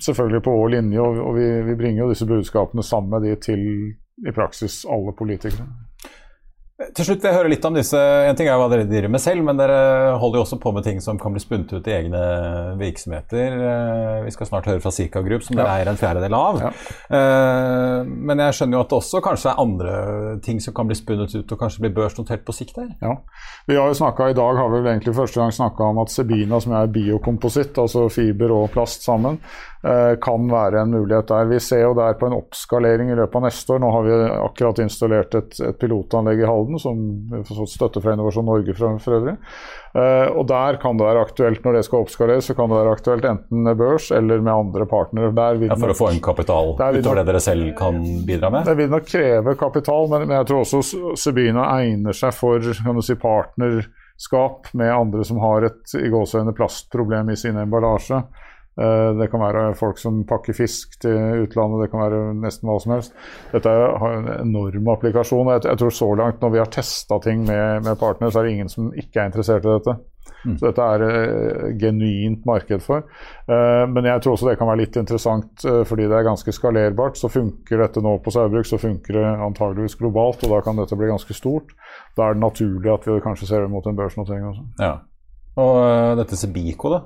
selvfølgelig 0.02 0.42
på 0.42 0.56
vår 0.56 0.74
linje, 0.76 1.00
og, 1.00 1.34
vi, 1.36 1.76
bringer 1.78 2.04
jo 2.04 2.10
disse 2.12 2.28
budskapene 2.28 2.84
sammen 2.86 3.10
med 3.14 3.28
de 3.28 3.36
til 3.40 3.62
i 4.22 4.34
praksis 4.34 4.82
alle 4.90 5.14
politikere. 5.18 5.66
Til 6.96 7.06
slutt 7.06 7.22
vil 7.22 7.28
jeg 7.30 7.36
høre 7.36 7.50
litt 7.52 7.66
om 7.68 7.76
disse. 7.76 7.98
En 7.98 8.36
ting 8.38 8.48
er 8.50 8.58
hva 8.58 8.66
dere 8.72 8.86
driver 8.88 9.12
med 9.12 9.22
selv, 9.22 9.44
men 9.46 9.58
dere 9.60 10.16
holder 10.20 10.40
jo 10.40 10.44
også 10.46 10.58
på 10.62 10.72
med 10.74 10.84
ting 10.86 10.98
som 11.04 11.18
kan 11.20 11.34
bli 11.34 11.42
spunnet 11.42 11.72
ut 11.72 11.88
i 11.88 11.94
egne 11.94 12.22
virksomheter. 12.80 13.56
Eh, 13.68 14.18
vi 14.26 14.32
skal 14.34 14.48
snart 14.48 14.68
høre 14.70 14.82
fra 14.82 14.92
Sika 14.94 15.22
Group, 15.24 15.44
som 15.46 15.58
dere 15.58 15.68
ja. 15.68 15.78
eier 15.78 15.92
en 15.92 16.00
fjerdedel 16.00 16.36
av. 16.36 16.60
Ja. 16.64 16.72
Eh, 17.18 18.10
men 18.10 18.42
jeg 18.44 18.58
skjønner 18.58 18.78
jo 18.78 18.84
at 18.84 18.92
det 18.92 18.98
også 18.98 19.22
kanskje 19.24 19.52
er 19.52 19.62
andre 19.62 19.96
ting 20.44 20.62
som 20.64 20.76
kan 20.76 20.90
bli 20.90 20.98
spunnet 20.98 21.34
ut 21.36 21.56
og 21.56 21.62
kanskje 21.62 21.86
bli 21.86 21.92
børsnotert 21.96 22.46
på 22.46 22.56
sikt 22.56 22.80
her? 22.80 22.90
Ja. 23.02 23.16
Vi 23.68 23.78
har 23.78 23.90
jo 23.90 23.98
snakket, 23.98 24.34
I 24.34 24.38
dag 24.38 24.60
har 24.60 24.72
vi 24.72 24.80
vel 24.80 24.92
egentlig 24.94 25.16
første 25.16 25.42
gang 25.42 25.54
snakka 25.54 25.92
om 25.92 26.02
at 26.02 26.12
Sebina, 26.12 26.60
som 26.62 26.76
er 26.78 26.92
biokompositt, 26.92 27.78
altså 27.78 28.08
fiber 28.12 28.54
og 28.56 28.70
plast 28.74 29.06
sammen, 29.06 29.38
kan 30.22 30.44
være 30.46 30.84
en 30.84 30.92
mulighet 30.94 31.26
der. 31.26 31.48
Vi 31.50 31.56
ser 31.58 31.80
jo 31.82 31.94
der 31.98 32.14
på 32.14 32.28
en 32.28 32.36
oppskalering 32.36 33.08
i 33.10 33.16
løpet 33.18 33.34
av 33.34 33.42
neste 33.48 33.74
år. 33.74 33.80
Nå 33.82 33.88
har 33.90 34.04
vi 34.06 34.18
akkurat 34.36 34.78
installert 34.84 35.34
et, 35.34 35.56
et 35.58 35.78
pilotanlegg 35.80 36.42
i 36.44 36.46
Halden 36.46 36.78
som 36.78 37.00
vi 37.32 37.40
har 37.40 37.46
fått 37.48 37.72
støtte 37.72 38.02
fra 38.04 38.14
Innovasjon 38.14 38.46
Norge 38.46 38.76
for, 38.78 39.00
for 39.02 39.16
øvrig. 39.18 39.34
Uh, 39.92 40.30
og 40.38 40.46
Der 40.48 40.78
kan 40.80 40.96
det 40.96 41.04
være 41.04 41.24
aktuelt, 41.26 41.64
når 41.64 41.76
det 41.76 41.82
skal 41.84 42.06
oppskaleres, 42.06 42.46
så 42.48 42.54
kan 42.56 42.70
det 42.70 42.78
være 42.78 42.92
aktuelt 42.96 43.26
enten 43.28 43.66
med 43.66 43.80
børs 43.80 44.06
eller 44.14 44.40
med 44.40 44.52
andre 44.52 44.86
partnere. 44.88 45.32
ja, 45.66 45.76
for 45.76 45.92
å 45.92 45.98
få 45.98 46.12
en 46.12 46.22
kapital 46.24 46.72
utover 46.78 47.20
det 47.20 47.26
dere 47.28 47.42
selv 47.42 47.72
kan 47.76 47.98
bidra 48.26 48.52
med? 48.54 48.64
Det 48.70 48.76
vil 48.78 48.88
nok 48.92 49.08
kreve 49.08 49.56
kapital, 49.60 50.08
men, 50.12 50.28
men 50.28 50.38
jeg 50.38 50.48
tror 50.48 50.62
også 50.62 51.12
Sebina 51.18 51.66
egner 51.80 52.16
seg 52.16 52.32
for 52.38 52.62
kan 52.62 52.96
du 52.96 53.02
si, 53.04 53.18
partnerskap 53.20 54.72
med 54.78 54.94
andre 54.94 55.26
som 55.28 55.42
har 55.42 55.68
et 55.68 55.96
i 55.98 56.08
plastproblem 56.56 57.34
i 57.34 57.36
sin 57.36 57.60
emballasje. 57.60 58.22
Eh, 58.80 59.10
det 59.18 59.28
kan 59.28 59.42
være 59.42 59.74
folk 59.76 59.98
som 60.00 60.22
pakker 60.28 60.56
fisk 60.56 60.96
til 61.02 61.44
utlandet, 61.44 61.84
det 61.84 61.90
kan 61.92 62.00
være 62.06 62.20
nesten 62.40 62.70
hva 62.70 62.78
som 62.80 62.94
helst. 62.96 63.12
Dette 63.52 63.72
har 63.72 64.16
en 64.16 64.30
enorm 64.38 64.88
applikasjon. 64.94 65.52
Jeg, 65.58 65.76
tror 65.80 65.92
så 65.92 66.08
langt 66.16 66.40
når 66.40 66.54
vi 66.54 66.62
har 66.62 66.72
testa 66.72 67.20
ting 67.24 67.44
med, 67.48 67.84
med 67.84 68.00
partnere, 68.00 68.32
så 68.32 68.40
er 68.40 68.48
det 68.48 68.56
ingen 68.56 68.72
som 68.72 68.88
ikke 68.96 69.20
er 69.20 69.28
interessert 69.28 69.68
i 69.68 69.76
dette. 69.76 69.98
Mm. 70.42 70.56
Så 70.58 70.70
dette 70.70 70.86
er 70.94 71.02
uh, 71.04 71.68
genuint 71.78 72.46
marked 72.46 72.82
for. 72.82 73.04
Uh, 73.46 73.84
men 73.90 74.08
jeg 74.08 74.22
tror 74.24 74.34
også 74.34 74.48
det 74.48 74.56
kan 74.58 74.70
være 74.70 74.80
litt 74.80 74.96
interessant 74.98 75.66
fordi 75.86 76.08
det 76.10 76.16
er 76.18 76.26
ganske 76.26 76.54
skalerbart. 76.54 77.20
Så 77.20 77.30
funker 77.30 77.84
dette 77.84 78.02
nå 78.02 78.16
på 78.24 78.32
Saugbrugs, 78.34 78.72
så 78.72 78.80
funker 78.82 79.20
det 79.20 79.28
antageligvis 79.50 79.98
globalt, 80.00 80.42
og 80.42 80.56
da 80.56 80.64
kan 80.64 80.80
dette 80.80 80.98
bli 80.98 81.12
ganske 81.12 81.36
stort. 81.36 81.76
Da 82.16 82.30
er 82.30 82.38
det 82.38 82.46
naturlig 82.46 82.90
at 82.94 83.06
vi 83.06 83.20
kanskje 83.22 83.52
ser 83.52 83.70
mot 83.70 83.86
en 83.86 83.98
børsnotering 83.98 84.48
også. 84.48 84.68
Ja. 84.80 84.96
Og 85.60 85.74
uh, 85.76 86.14
dette 86.16 86.38
Sebico, 86.40 86.92
da? 86.94 87.02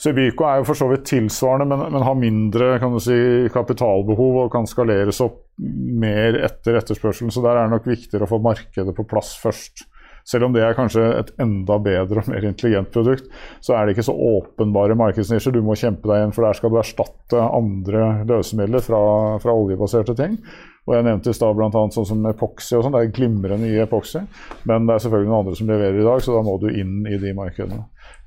Sebico 0.00 0.44
er 0.48 0.60
jo 0.60 0.68
for 0.68 0.78
så 0.78 0.88
vidt 0.90 1.06
tilsvarende, 1.08 1.66
men, 1.68 1.86
men 1.94 2.04
har 2.04 2.16
mindre 2.18 2.76
si, 3.02 3.18
kapitalbehov 3.52 4.40
og 4.44 4.52
kan 4.52 4.68
skaleres 4.68 5.20
opp 5.24 5.42
mer 5.56 6.36
etter 6.44 6.76
etterspørselen. 6.80 7.32
Så 7.32 7.44
der 7.44 7.56
er 7.56 7.66
det 7.68 7.76
nok 7.76 7.88
viktigere 7.88 8.28
å 8.28 8.32
få 8.34 8.40
markedet 8.44 8.96
på 8.96 9.06
plass 9.08 9.34
først. 9.40 9.86
Selv 10.26 10.48
om 10.48 10.54
det 10.54 10.64
er 10.66 10.74
kanskje 10.74 11.04
et 11.20 11.28
enda 11.42 11.76
bedre 11.78 12.24
og 12.24 12.30
mer 12.32 12.44
intelligent 12.48 12.90
produkt, 12.90 13.28
så 13.62 13.76
er 13.76 13.86
det 13.86 13.94
ikke 13.94 14.08
så 14.08 14.14
åpenbare 14.16 14.96
markedsnisjer. 14.98 15.54
Du 15.54 15.62
må 15.62 15.76
kjempe 15.78 16.10
deg 16.10 16.18
igjen, 16.18 16.32
for 16.34 16.48
der 16.48 16.58
skal 16.58 16.72
du 16.72 16.80
erstatte 16.80 17.44
andre 17.46 18.08
løsemidler 18.26 18.82
fra, 18.82 19.02
fra 19.42 19.54
oljebaserte 19.54 20.16
ting. 20.18 20.40
Og 20.86 20.94
jeg 20.94 21.06
nevnte 21.08 21.32
i 21.32 21.36
stad 21.36 21.56
bl.a. 21.58 21.70
sånn 21.90 22.06
som 22.06 22.26
epoxy 22.30 22.76
og 22.78 22.84
sånn. 22.86 22.94
Det 22.94 23.02
er 23.02 23.14
glimrende 23.14 23.68
i 23.68 23.80
epoxy, 23.82 24.22
men 24.70 24.86
det 24.86 24.94
er 24.94 25.02
selvfølgelig 25.02 25.32
noen 25.32 25.42
andre 25.42 25.58
som 25.58 25.70
leverer 25.72 25.98
i 25.98 26.06
dag, 26.06 26.22
så 26.22 26.36
da 26.36 26.42
må 26.46 26.56
du 26.62 26.68
inn 26.70 27.00
i 27.10 27.18
de 27.22 27.34
markedene. 27.36 27.82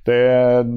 Det, 0.09 0.19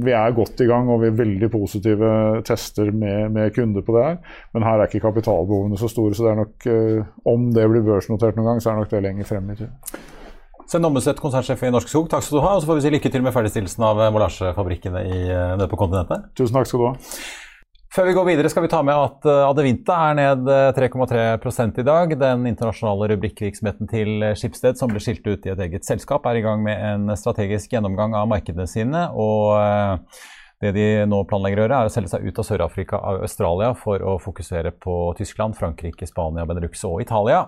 vi 0.03 0.13
er 0.13 0.35
godt 0.37 0.61
i 0.61 0.67
gang 0.69 0.89
og 0.91 0.99
vi 1.01 1.09
er 1.09 1.17
veldig 1.17 1.49
positive 1.53 2.09
tester 2.45 2.91
med, 2.91 3.31
med, 3.33 3.53
kunder 3.55 3.85
på 3.87 3.95
det 3.97 4.03
her. 4.05 4.17
Men 4.55 4.67
her 4.67 4.83
er 4.83 4.91
ikke 4.91 5.05
kapitalbehovene 5.07 5.79
så 5.81 5.91
store, 5.91 6.15
så 6.15 6.27
det 6.27 6.33
er 6.33 6.41
nok, 6.43 6.67
eh, 6.69 7.13
om 7.33 7.47
det 7.57 7.69
blir 7.71 7.87
børsnotert 7.87 8.39
noen 8.39 8.51
gang, 8.51 8.63
så 8.63 8.71
er 8.71 8.77
det 8.77 8.85
nok 8.85 8.93
det 8.93 9.05
lenger 9.07 9.31
frem 9.31 9.53
i 9.55 9.59
tid. 9.63 10.01
Send 10.73 10.89
Ommeseth, 10.89 11.21
konsernsjef 11.21 11.63
i 11.67 11.71
Norsk 11.73 11.91
Skog, 11.91 12.11
takk 12.13 12.25
skal 12.25 12.39
du 12.39 12.45
ha. 12.45 12.57
Og 12.57 12.63
så 12.63 12.71
får 12.71 12.79
vi 12.79 12.85
si 12.85 12.93
lykke 12.95 13.13
til 13.13 13.25
med 13.25 13.35
ferdigstillelsen 13.35 13.87
av 13.87 14.03
molasjefabrikkene 14.15 15.07
eh, 15.07 15.33
nede 15.57 15.71
på 15.71 15.81
kontinentet. 15.81 16.31
Tusen 16.39 16.59
takk 16.59 16.71
skal 16.71 16.83
du 16.83 16.87
ha. 16.91 16.95
Før 17.93 18.07
vi 18.09 18.13
går 18.17 18.25
videre 18.25 18.49
skal 18.49 18.65
vi 18.65 18.71
ta 18.73 18.79
med 18.81 18.97
at 18.97 19.27
eh, 19.29 19.43
Adevinta 19.45 19.93
er 20.09 20.15
ned 20.17 20.47
3,3 20.79 21.17
eh, 21.37 21.81
i 21.83 21.85
dag. 21.85 22.13
Den 22.17 22.47
internasjonale 22.49 23.11
rubrikkvirksomheten 23.11 23.91
til 23.91 24.29
Skipsted 24.33 24.79
som 24.81 24.89
ble 24.89 25.01
skilt 25.05 25.27
ut 25.29 25.45
i 25.45 25.51
et 25.53 25.61
eget 25.61 25.85
selskap, 25.85 26.25
er 26.25 26.39
i 26.41 26.45
gang 26.45 26.63
med 26.65 26.81
en 26.81 27.13
strategisk 27.21 27.75
gjennomgang 27.75 28.15
av 28.17 28.31
markedene 28.33 28.65
sine. 28.71 29.11
og 29.13 29.59
eh, 29.59 30.23
det 30.63 30.71
de 30.77 30.87
nå 31.11 31.19
planlegger 31.29 31.59
å 31.59 31.65
gjøre, 31.67 31.81
er 31.83 31.91
å 31.91 31.93
selge 31.93 32.13
seg 32.15 32.25
ut 32.25 32.37
av 32.39 32.47
Sør-Afrika 32.47 33.01
og 33.03 33.25
Australia 33.27 33.73
for 33.77 34.01
å 34.07 34.15
fokusere 34.23 34.71
på 34.79 34.95
Tyskland, 35.19 35.57
Frankrike, 35.59 36.07
Spania, 36.07 36.47
Benelux 36.47 36.85
og 36.87 37.01
Italia. 37.03 37.41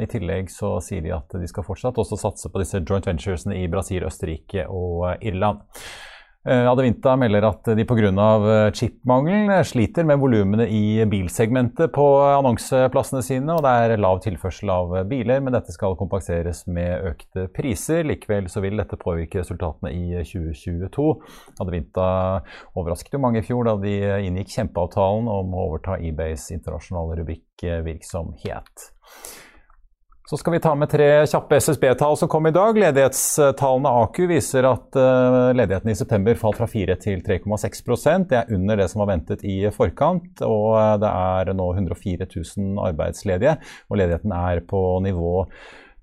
I 0.00 0.08
tillegg 0.08 0.48
så 0.48 0.78
sier 0.80 1.04
de 1.04 1.12
at 1.12 1.36
de 1.36 1.50
skal 1.50 1.66
fortsatt 1.68 2.00
også 2.00 2.16
satse 2.22 2.48
på 2.48 2.62
disse 2.62 2.80
joint 2.80 3.04
venturesene 3.04 3.60
i 3.60 3.68
Brasil, 3.68 4.08
Østerrike 4.08 4.64
og 4.72 5.20
Irland. 5.20 5.60
Eh, 6.44 6.66
Adevinta 6.68 7.14
melder 7.16 7.46
at 7.48 7.68
de 7.72 7.84
pga. 7.88 7.96
chipmangelen 8.04 8.74
chipmangel 8.76 9.64
sliter 9.64 10.04
med 10.04 10.18
volumene 10.20 10.66
i 10.68 11.00
bilsegmentet 11.08 11.92
på 11.94 12.04
annonseplassene 12.20 13.22
sine, 13.24 13.54
og 13.54 13.62
det 13.64 13.70
er 13.72 14.02
lav 14.02 14.20
tilførsel 14.20 14.68
av 14.68 14.92
biler, 15.08 15.40
men 15.40 15.56
dette 15.56 15.72
skal 15.72 15.96
kompenseres 15.96 16.66
med 16.66 17.08
økte 17.14 17.46
priser. 17.48 18.04
Likevel 18.04 18.50
så 18.52 18.60
vil 18.60 18.76
dette 18.76 19.00
påvirke 19.00 19.40
resultatene 19.40 19.94
i 19.96 20.20
2022. 20.20 21.06
Adevinta 21.64 22.10
overrasket 22.76 23.16
jo 23.16 23.22
mange 23.24 23.40
i 23.40 23.46
fjor 23.46 23.64
da 23.70 23.78
de 23.80 23.96
inngikk 24.28 24.52
kjempeavtalen 24.52 25.30
om 25.32 25.56
å 25.56 25.64
overta 25.70 25.96
eBays 25.96 26.50
internasjonale 26.52 27.22
rubrikkvirksomhet. 27.22 28.90
Så 30.26 30.36
skal 30.36 30.54
vi 30.54 30.60
ta 30.64 30.70
med 30.72 30.88
tre 30.88 31.06
kjappe 31.28 31.58
SSB-tall 31.60 32.14
som 32.16 32.30
kom 32.32 32.46
i 32.48 32.52
dag. 32.54 32.78
Ledighetstallene 32.80 33.90
AKU 34.06 34.22
viser 34.30 34.64
at 34.64 34.96
uh, 34.96 35.50
ledigheten 35.52 35.92
i 35.92 35.96
september 35.98 36.38
falt 36.40 36.62
fra 36.62 36.68
4 36.70 36.96
til 37.02 37.20
3,6% 37.26 38.30
Det 38.30 38.38
er 38.38 38.54
under 38.56 38.80
det 38.80 38.86
som 38.88 39.02
var 39.02 39.10
ventet 39.12 39.44
i 39.44 39.58
forkant. 39.68 40.40
Og 40.48 40.70
uh, 40.78 40.94
det 41.02 41.10
er 41.12 41.52
nå 41.52 41.68
104 41.74 42.24
000 42.24 42.80
arbeidsledige, 42.86 43.58
og 43.92 44.00
ledigheten 44.00 44.32
er 44.32 44.64
på 44.64 44.80
nivå 45.04 45.44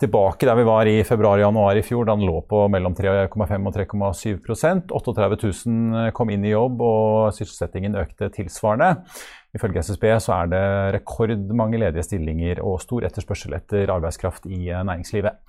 tilbake 0.02 0.48
der 0.50 0.58
vi 0.58 0.66
var 0.66 0.90
i 0.90 0.96
februar-januar 1.06 1.78
i 1.78 1.84
fjor, 1.86 2.06
da 2.06 2.16
den 2.18 2.26
lå 2.26 2.40
på 2.50 2.64
mellom 2.74 2.94
3,5 2.98 3.68
og 3.70 3.76
3,7 3.76 4.94
38 5.02 5.42
000 5.66 6.14
kom 6.18 6.30
inn 6.34 6.46
i 6.46 6.54
jobb, 6.54 6.82
og 6.82 7.34
sysselsettingen 7.38 7.98
økte 8.02 8.30
tilsvarende. 8.34 8.96
Ifølge 9.58 9.84
SSB 9.84 10.08
så 10.24 10.38
er 10.38 10.50
det 10.52 10.64
rekordmange 10.96 11.82
ledige 11.82 12.06
stillinger 12.08 12.64
og 12.64 12.80
stor 12.84 13.04
etterspørsel 13.08 13.58
etter 13.58 13.92
arbeidskraft 13.92 14.48
i 14.48 14.70
eh, 14.70 14.84
næringslivet. 14.88 15.40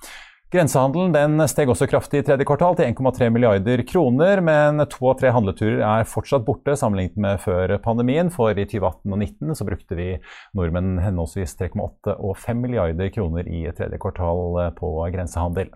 Grensehandelen 0.53 1.15
den 1.15 1.41
steg 1.49 1.71
også 1.71 1.87
kraftig 1.89 2.19
i 2.21 2.25
tredje 2.27 2.45
kvartal 2.45 2.75
til 2.77 2.85
1,3 2.85 3.31
milliarder 3.33 3.81
kroner, 3.89 4.37
men 4.45 4.83
to 4.85 5.07
av 5.09 5.15
tre 5.17 5.31
handleturer 5.33 5.79
er 5.81 6.05
fortsatt 6.05 6.45
borte 6.45 6.75
sammenlignet 6.77 7.17
med 7.25 7.41
før 7.41 7.73
pandemien. 7.81 8.29
For 8.29 8.53
i 8.53 8.67
2018 8.69 9.15
og 9.15 9.23
2019 9.23 9.57
så 9.57 9.65
brukte 9.65 9.97
vi 9.97 10.09
nordmenn 10.53 10.99
henholdsvis 11.01 11.57
3,8 11.57 12.19
og 12.19 12.37
5 12.37 12.61
milliarder 12.67 13.09
kroner 13.15 13.49
i 13.49 13.63
tredje 13.73 13.97
kvartal 14.03 14.59
eh, 14.61 14.69
på 14.77 14.93
grensehandel. 15.15 15.73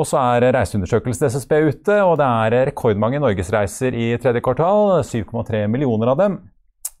Og 0.00 0.08
så 0.08 0.22
er 0.22 0.48
reiseundersøkelsen 0.56 1.28
SSB 1.34 1.52
ute, 1.68 1.98
og 2.00 2.16
det 2.22 2.30
er 2.30 2.70
rekordmange 2.70 3.20
norgesreiser 3.20 3.92
i 3.92 4.14
tredje 4.22 4.40
kvartal. 4.46 5.02
7,3 5.04 5.66
millioner 5.68 6.14
av 6.14 6.22
dem. 6.22 6.40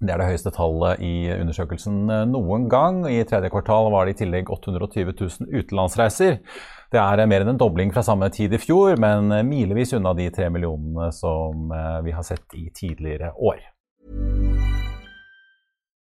Det 0.00 0.14
er 0.14 0.20
det 0.22 0.30
høyeste 0.30 0.50
tallet 0.56 1.02
i 1.04 1.28
undersøkelsen 1.34 1.96
eh, 2.08 2.22
noen 2.30 2.68
gang. 2.72 3.02
I 3.04 3.20
tredje 3.28 3.50
kvartal 3.52 3.90
var 3.92 4.08
det 4.08 4.14
i 4.14 4.20
tillegg 4.22 4.48
820 4.48 5.12
000 5.12 5.50
utenlandsreiser. 5.60 6.38
Det 6.90 7.00
er 7.02 7.26
mer 7.28 7.44
enn 7.44 7.52
en 7.52 7.60
dobling 7.60 7.92
fra 7.92 8.02
samme 8.06 8.30
tid 8.32 8.56
i 8.56 8.62
fjor, 8.62 8.96
men 9.02 9.28
eh, 9.36 9.44
milevis 9.44 9.92
unna 9.98 10.14
de 10.16 10.30
tre 10.32 10.48
millionene 10.52 11.10
som 11.12 11.68
eh, 11.76 11.98
vi 12.06 12.16
har 12.16 12.24
sett 12.24 12.56
i 12.56 12.70
tidligere 12.72 13.34
år. 13.36 13.60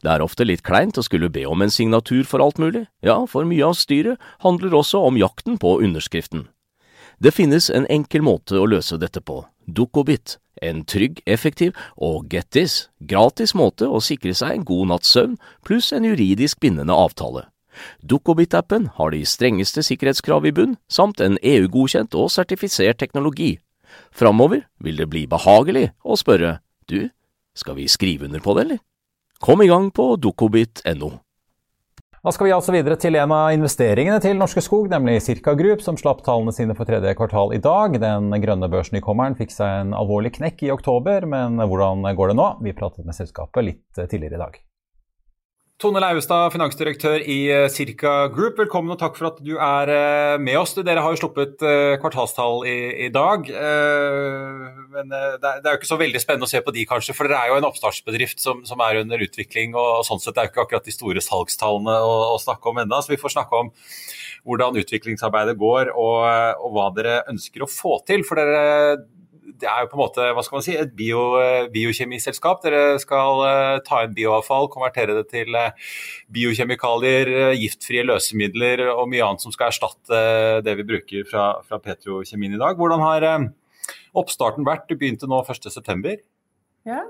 Det 0.00 0.08
er 0.08 0.24
ofte 0.24 0.46
litt 0.48 0.62
kleint 0.64 0.96
å 0.96 1.04
skulle 1.04 1.28
be 1.32 1.44
om 1.48 1.60
en 1.60 1.72
signatur 1.72 2.24
for 2.24 2.40
alt 2.40 2.58
mulig, 2.58 2.86
ja, 3.04 3.18
for 3.28 3.44
mye 3.44 3.66
av 3.68 3.76
styret 3.76 4.20
handler 4.44 4.78
også 4.78 5.02
om 5.04 5.18
jakten 5.20 5.58
på 5.60 5.76
underskriften. 5.84 6.46
Det 7.20 7.34
finnes 7.36 7.68
en 7.68 7.84
enkel 7.92 8.24
måte 8.24 8.56
å 8.56 8.68
løse 8.68 8.96
dette 8.96 9.20
på, 9.20 9.42
Dukkobit, 9.68 10.38
en 10.62 10.84
trygg, 10.88 11.20
effektiv 11.26 11.76
og 11.96 12.32
get 12.32 12.50
this, 12.56 12.88
gratis 13.00 13.52
måte 13.54 13.88
å 13.88 14.00
sikre 14.00 14.32
seg 14.34 14.54
en 14.54 14.66
god 14.66 14.90
natts 14.92 15.12
søvn 15.12 15.36
pluss 15.66 15.92
en 15.92 16.08
juridisk 16.08 16.60
bindende 16.64 16.96
avtale. 16.96 17.46
Dukkobit-appen 18.02 18.88
har 18.96 19.12
de 19.12 19.22
strengeste 19.28 19.84
sikkerhetskrav 19.86 20.48
i 20.48 20.52
bunn, 20.52 20.76
samt 20.88 21.20
en 21.20 21.38
EU-godkjent 21.42 22.16
og 22.18 22.32
sertifisert 22.32 22.98
teknologi. 23.00 23.58
Framover 24.10 24.64
vil 24.82 24.98
det 25.00 25.08
bli 25.12 25.26
behagelig 25.30 25.90
å 26.02 26.18
spørre 26.18 26.58
du, 26.90 27.10
skal 27.54 27.78
vi 27.78 27.88
skrive 27.88 28.26
under 28.26 28.42
på 28.42 28.56
det, 28.56 28.66
eller? 28.66 28.80
Kom 29.40 29.62
i 29.62 29.66
gang 29.66 29.90
på 29.90 30.16
dokobit.no. 30.20 31.10
Da 32.20 32.32
skal 32.36 32.44
vi 32.44 32.52
altså 32.52 32.74
videre 32.74 32.98
til 33.00 33.16
en 33.16 33.32
av 33.32 33.54
investeringene 33.56 34.18
til 34.20 34.36
Norske 34.36 34.60
Skog, 34.60 34.90
nemlig 34.92 35.22
Circa 35.24 35.54
Group, 35.56 35.80
som 35.80 35.96
slapp 35.96 36.20
tallene 36.26 36.52
sine 36.52 36.76
for 36.76 36.84
tredje 36.84 37.14
kvartal 37.16 37.54
i 37.56 37.60
dag. 37.64 37.96
Den 38.02 38.28
grønne 38.42 38.68
børsnykommeren 38.68 39.38
fikk 39.38 39.54
seg 39.54 39.86
en 39.86 39.94
alvorlig 39.96 40.34
knekk 40.36 40.60
i 40.66 40.74
oktober, 40.74 41.24
men 41.24 41.56
hvordan 41.56 42.04
går 42.18 42.34
det 42.34 42.36
nå? 42.36 42.50
Vi 42.68 42.76
pratet 42.76 43.08
med 43.08 43.16
selskapet 43.16 43.64
litt 43.64 44.02
tidligere 44.02 44.36
i 44.36 44.42
dag. 44.44 44.60
Tone 45.80 45.96
Leivestad, 45.96 46.50
finansdirektør 46.52 47.22
i 47.24 47.38
eh, 47.48 47.66
Circa 47.72 48.26
Group, 48.28 48.58
velkommen 48.60 48.92
og 48.92 48.98
takk 49.00 49.14
for 49.16 49.30
at 49.30 49.38
du 49.40 49.54
er 49.56 49.88
eh, 49.88 50.34
med 50.36 50.58
oss. 50.60 50.74
Dere 50.76 51.00
har 51.00 51.14
jo 51.14 51.20
sluppet 51.22 51.62
eh, 51.64 51.94
kvartalstall 52.02 52.66
i, 52.68 52.74
i 53.06 53.08
dag. 53.14 53.46
Men 54.92 55.14
det 55.14 55.48
er 55.48 55.70
jo 55.70 55.78
ikke 55.78 55.88
så 55.88 55.96
veldig 56.02 56.20
spennende 56.20 56.44
å 56.44 56.52
se 56.52 56.60
på 56.66 56.74
de, 56.76 56.84
kanskje, 56.90 57.14
for 57.16 57.24
dere 57.24 57.38
er 57.40 57.54
jo 57.54 57.56
en 57.62 57.68
oppstartsbedrift 57.70 58.44
som, 58.44 58.60
som 58.68 58.82
er 58.84 59.00
under 59.00 59.24
utvikling. 59.24 59.72
og 59.72 60.02
Sånn 60.04 60.20
sett 60.20 60.36
er 60.36 60.50
jo 60.50 60.52
ikke 60.52 60.66
akkurat 60.66 60.90
de 60.90 60.92
store 60.92 61.22
salgstallene 61.24 61.94
å, 62.04 62.12
å 62.34 62.36
snakke 62.44 62.68
om 62.68 62.82
ennå. 62.84 63.00
Så 63.00 63.14
vi 63.14 63.20
får 63.22 63.38
snakke 63.38 63.62
om 63.64 63.72
hvordan 64.44 64.76
utviklingsarbeidet 64.82 65.56
går 65.64 65.94
og, 65.94 66.20
og 66.60 66.76
hva 66.76 66.90
dere 66.98 67.22
ønsker 67.32 67.64
å 67.64 67.70
få 67.72 68.02
til. 68.04 68.26
For 68.28 68.36
dere 68.36 69.00
det 69.60 69.68
er 69.68 69.84
jo 69.84 69.90
på 69.90 69.98
en 69.98 70.02
måte 70.02 70.26
hva 70.34 70.42
skal 70.44 70.58
man 70.58 70.64
si, 70.64 70.74
et 70.78 70.92
bio, 70.96 71.20
eh, 71.40 71.68
biokjemiselskap. 71.72 72.62
Dere 72.64 72.98
skal 73.02 73.42
uh, 73.44 73.76
ta 73.86 74.02
inn 74.06 74.16
bioavfall, 74.16 74.70
konvertere 74.72 75.16
det 75.18 75.26
til 75.32 75.56
uh, 75.56 75.70
biokjemikalier, 76.32 77.30
uh, 77.34 77.58
giftfrie 77.58 78.04
løsemidler 78.08 78.86
og 78.90 79.06
mye 79.12 79.24
annet 79.26 79.44
som 79.44 79.54
skal 79.54 79.70
erstatte 79.70 80.20
det 80.66 80.76
vi 80.80 80.88
bruker 80.88 81.28
fra, 81.28 81.46
fra 81.66 81.80
petrokjemien 81.82 82.56
i 82.56 82.60
dag. 82.60 82.76
Hvordan 82.78 83.04
har 83.04 83.28
oppstarten 84.16 84.66
vært? 84.68 84.88
Du 84.88 84.96
begynte 84.98 85.28
nå 85.30 85.42
1.9. 85.44 86.16
Ja. 86.88 87.02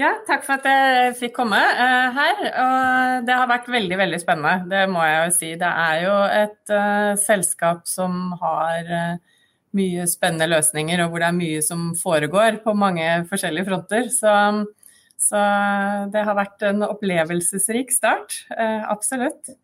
ja, 0.00 0.14
takk 0.28 0.46
for 0.46 0.56
at 0.56 0.68
jeg 0.68 1.16
fikk 1.20 1.36
komme 1.36 1.58
her. 1.58 2.40
Og 2.48 3.26
det 3.28 3.36
har 3.36 3.50
vært 3.50 3.68
veldig, 3.72 3.98
veldig 4.00 4.22
spennende. 4.22 4.70
Det 4.72 4.86
må 4.90 5.04
jeg 5.04 5.18
jo 5.20 5.36
si. 5.36 5.52
Det 5.60 5.74
er 5.84 6.00
jo 6.06 6.16
et 6.40 6.74
selskap 7.20 7.84
som 7.90 8.32
har 8.40 9.18
mye 9.76 10.06
spennende 10.10 10.50
løsninger, 10.52 11.02
og 11.02 11.12
hvor 11.12 11.22
det 11.22 11.28
er 11.28 11.36
mye 11.36 11.60
som 11.64 11.90
foregår 11.98 12.62
på 12.64 12.74
mange 12.76 13.08
forskjellige 13.30 13.68
fronter. 13.68 14.08
Så, 14.12 14.32
så 15.20 15.44
det 16.12 16.24
har 16.28 16.38
vært 16.38 16.66
en 16.68 16.84
opplevelsesrik 16.88 17.94
start. 17.94 18.42
Eh, 18.52 18.82
absolutt. 18.92 19.54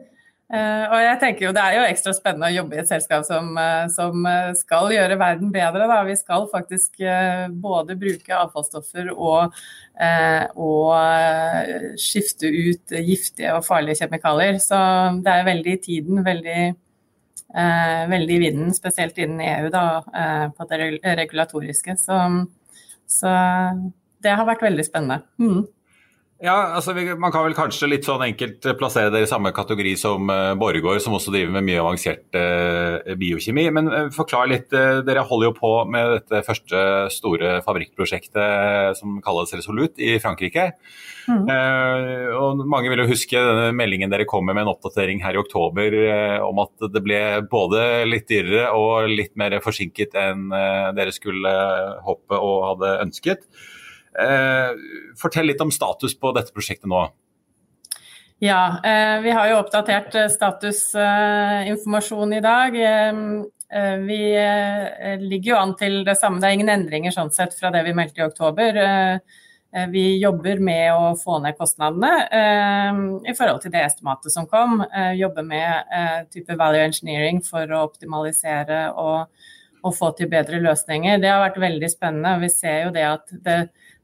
Eh, 0.48 0.84
og 0.88 1.02
jeg 1.04 1.16
tenker 1.20 1.44
jo 1.44 1.50
det 1.52 1.60
er 1.60 1.74
jo 1.76 1.88
ekstra 1.90 2.14
spennende 2.16 2.48
å 2.48 2.54
jobbe 2.54 2.78
i 2.78 2.80
et 2.80 2.88
selskap 2.88 3.26
som, 3.28 3.50
eh, 3.60 3.84
som 3.92 4.24
skal 4.56 4.88
gjøre 4.96 5.20
verden 5.20 5.52
bedre. 5.52 5.90
Da. 5.92 6.00
Vi 6.08 6.16
skal 6.16 6.48
faktisk 6.54 7.04
både 7.60 7.98
bruke 8.00 8.40
avfallsstoffer 8.46 9.12
og, 9.12 9.60
og 10.56 12.00
skifte 12.00 12.48
ut 12.48 12.96
giftige 12.96 13.52
og 13.58 13.66
farlige 13.68 14.06
kjemikalier. 14.06 14.60
Så 14.62 14.78
det 15.20 15.36
er 15.36 15.48
veldig 15.52 15.76
i 15.76 15.82
tiden, 15.84 16.24
veldig 16.24 16.60
veldig 18.10 18.34
i 18.34 18.40
vinden, 18.42 18.74
spesielt 18.76 19.18
innen 19.18 19.40
EU, 19.40 19.70
da, 19.72 19.84
eh, 20.14 20.46
på 20.52 20.66
det 20.68 20.78
regulatoriske. 21.16 21.96
Så, 21.96 22.18
så, 23.08 23.32
det 24.22 24.34
har 24.36 24.48
vært 24.48 24.66
veldig 24.66 24.84
spennende. 24.84 25.22
Mm. 25.40 25.66
Ja, 26.38 26.54
altså 26.78 26.92
Man 27.18 27.32
kan 27.34 27.42
vel 27.42 27.54
kanskje 27.58 27.88
litt 27.90 28.06
sånn 28.06 28.22
enkelt 28.22 28.62
plassere 28.78 29.10
dere 29.10 29.26
i 29.26 29.30
samme 29.30 29.50
kategori 29.54 29.96
som 29.98 30.30
uh, 30.30 30.54
Borregaard, 30.58 31.00
som 31.02 31.16
også 31.16 31.32
driver 31.34 31.50
med 31.56 31.66
mye 31.66 31.80
avansert 31.82 32.36
uh, 32.38 33.14
biokjemi. 33.18 33.64
Men 33.74 33.90
forklar 34.14 34.46
litt. 34.50 34.70
dere 34.70 35.24
holder 35.26 35.48
jo 35.48 35.56
på 35.56 35.72
med 35.90 36.12
dette 36.14 36.44
første 36.46 36.82
store 37.10 37.56
fabrikkprosjektet 37.66 38.98
som 39.00 39.16
kalles 39.24 39.54
Resolut 39.58 39.98
i 39.98 40.14
Frankrike. 40.22 40.70
Mm. 41.28 41.44
og 42.40 42.62
Mange 42.72 42.88
vil 42.88 43.02
jo 43.02 43.10
huske 43.10 43.36
denne 43.36 43.72
meldingen 43.76 44.08
dere 44.08 44.24
kom 44.28 44.46
med 44.48 44.56
med 44.56 44.64
en 44.64 44.70
oppdatering 44.72 45.20
her 45.20 45.36
i 45.36 45.40
oktober 45.42 45.96
om 46.46 46.62
at 46.62 46.86
det 46.94 47.02
ble 47.04 47.18
både 47.52 47.82
litt 48.08 48.30
dyrere 48.30 48.70
og 48.72 49.10
litt 49.12 49.34
mer 49.36 49.58
forsinket 49.64 50.16
enn 50.16 50.46
dere 50.96 51.12
skulle 51.12 51.52
håpe 52.06 52.38
og 52.38 52.64
hadde 52.70 52.94
ønsket. 53.04 53.44
Eh, 54.16 54.70
fortell 55.20 55.50
litt 55.50 55.60
om 55.60 55.72
status 55.74 56.14
på 56.18 56.32
dette 56.36 56.54
prosjektet 56.54 56.88
nå. 56.90 57.08
Ja, 58.38 58.78
eh, 58.86 59.20
vi 59.20 59.30
har 59.34 59.48
jo 59.50 59.58
oppdatert 59.60 60.14
eh, 60.14 60.28
statusinformasjon 60.30 62.32
i 62.38 62.42
dag. 62.44 62.72
Vi 64.08 64.22
ligger 65.20 65.50
jo 65.50 65.56
an 65.58 65.74
til 65.76 65.98
det 66.06 66.14
samme, 66.16 66.40
det 66.40 66.48
er 66.48 66.54
ingen 66.56 66.70
endringer 66.72 67.12
sånn 67.12 67.28
sett 67.34 67.52
fra 67.52 67.68
det 67.74 67.82
vi 67.84 67.92
meldte 67.92 68.22
i 68.22 68.24
oktober. 68.24 68.78
Vi 69.92 70.04
jobber 70.22 70.62
med 70.64 70.96
å 70.96 71.10
få 71.20 71.36
ned 71.44 71.52
kostnadene 71.58 72.08
i 73.28 73.34
forhold 73.36 73.60
til 73.60 73.74
det 73.74 73.82
estimatet 73.90 74.32
som 74.32 74.48
kom. 74.48 74.80
Jobber 75.20 75.44
med 75.44 75.84
type 76.32 76.56
value 76.56 76.86
engineering 76.86 77.42
for 77.44 77.68
å 77.68 77.84
optimalisere 77.90 78.86
og, 78.96 79.28
og 79.84 79.92
få 80.00 80.16
til 80.16 80.32
bedre 80.32 80.64
løsninger. 80.64 81.20
Det 81.20 81.28
har 81.28 81.44
vært 81.44 81.60
veldig 81.68 81.92
spennende. 81.92 82.40
Vi 82.46 82.50
ser 82.54 82.86
jo 82.86 82.96
det 82.96 83.04
at 83.04 83.36
det, 83.36 83.58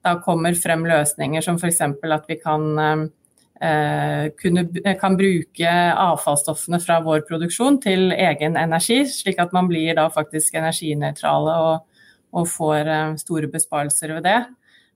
da 0.04 0.18
kommer 0.22 0.56
frem 0.58 0.84
løsninger 0.88 1.44
som 1.44 1.58
f.eks. 1.58 1.80
at 1.80 2.26
vi 2.28 2.36
kan, 2.40 2.64
eh, 2.78 4.26
kunne, 4.40 4.64
kan 5.00 5.16
bruke 5.16 5.76
avfallsstoffene 6.04 6.80
fra 6.82 7.00
vår 7.04 7.24
produksjon 7.28 7.80
til 7.82 8.12
egen 8.12 8.58
energi, 8.60 9.02
slik 9.08 9.40
at 9.40 9.54
man 9.56 9.70
blir 9.70 9.96
da 9.96 10.08
faktisk 10.12 10.58
energinøytrale 10.60 11.56
og, 11.68 12.04
og 12.36 12.50
får 12.50 12.92
eh, 12.96 13.16
store 13.22 13.50
besparelser 13.52 14.18
ved 14.18 14.28
det. 14.28 14.42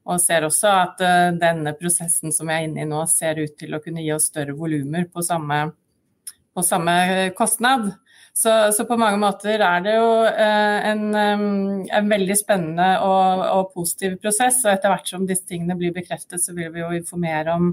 Og 0.08 0.20
ser 0.24 0.46
også 0.46 0.68
at 0.72 1.02
denne 1.36 1.74
prosessen 1.76 2.32
som 2.32 2.48
vi 2.48 2.54
er 2.54 2.64
inne 2.64 2.80
i 2.80 2.88
nå, 2.88 3.02
ser 3.12 3.42
ut 3.42 3.58
til 3.60 3.76
å 3.76 3.80
kunne 3.84 4.00
gi 4.00 4.14
oss 4.14 4.30
større 4.30 4.54
volumer 4.56 5.04
på, 5.04 5.20
på 5.20 6.64
samme 6.64 6.94
kostnad. 7.36 7.90
Så, 8.38 8.72
så, 8.72 8.84
på 8.86 8.94
mange 8.94 9.18
måter 9.18 9.58
er 9.58 9.80
det 9.82 9.96
jo 9.96 10.10
eh, 10.28 10.84
en, 10.92 11.00
en, 11.10 12.10
veldig 12.10 12.36
spennende 12.38 12.86
og, 13.02 13.40
og, 13.42 13.72
positiv 13.74 14.14
prosess. 14.22 14.60
Og 14.62 14.70
etter 14.76 14.92
hvert 14.92 15.10
som 15.10 15.24
disse 15.26 15.42
tingene 15.48 15.74
blir 15.78 15.90
bekreftet, 15.96 16.38
så 16.44 16.54
vil 16.54 16.70
vi 16.70 16.84
jo 16.84 16.92
informere 16.94 17.56
om, 17.58 17.72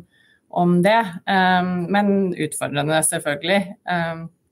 om 0.50 0.74
det. 0.82 1.04
Men 1.28 2.10
utfordrende, 2.34 2.98
selvfølgelig. 3.06 3.60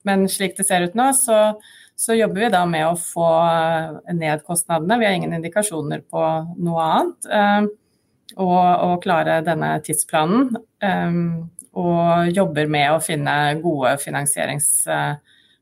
Men 0.06 0.28
slik 0.30 0.54
det 0.60 0.67
ser 0.69 0.86
ut 0.86 0.99
nå, 0.99 1.10
så, 1.17 1.39
så 1.97 2.19
jobber 2.19 2.45
vi 2.45 2.54
da 2.60 2.62
med 2.69 2.91
å 2.91 2.99
få 2.99 3.32
ned 4.13 4.45
kostnadene. 4.45 5.02
Vi 5.02 5.10
har 5.10 5.17
ingen 5.17 5.34
indikasjoner 5.39 6.06
på 6.06 6.30
noe 6.62 6.88
annet. 6.91 7.73
Og, 8.38 8.62
og 8.62 8.97
klare 9.02 9.41
denne 9.49 9.80
tidsplanen. 9.82 10.54
Og 11.73 12.34
jobber 12.38 12.69
med 12.69 12.91
å 12.93 13.02
finne 13.02 13.38
gode 13.65 13.97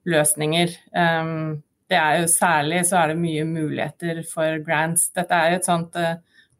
finansieringsløsninger. 0.06 1.62
Det 1.92 1.98
er 2.00 2.22
jo 2.22 2.28
Særlig 2.32 2.86
så 2.88 3.02
er 3.02 3.08
det 3.12 3.20
mye 3.20 3.44
muligheter 3.44 4.22
for 4.24 4.64
grants. 4.64 5.10
Dette 5.12 5.36
er 5.36 5.52
jo 5.52 5.60
et 5.60 5.68
sånt 5.68 5.98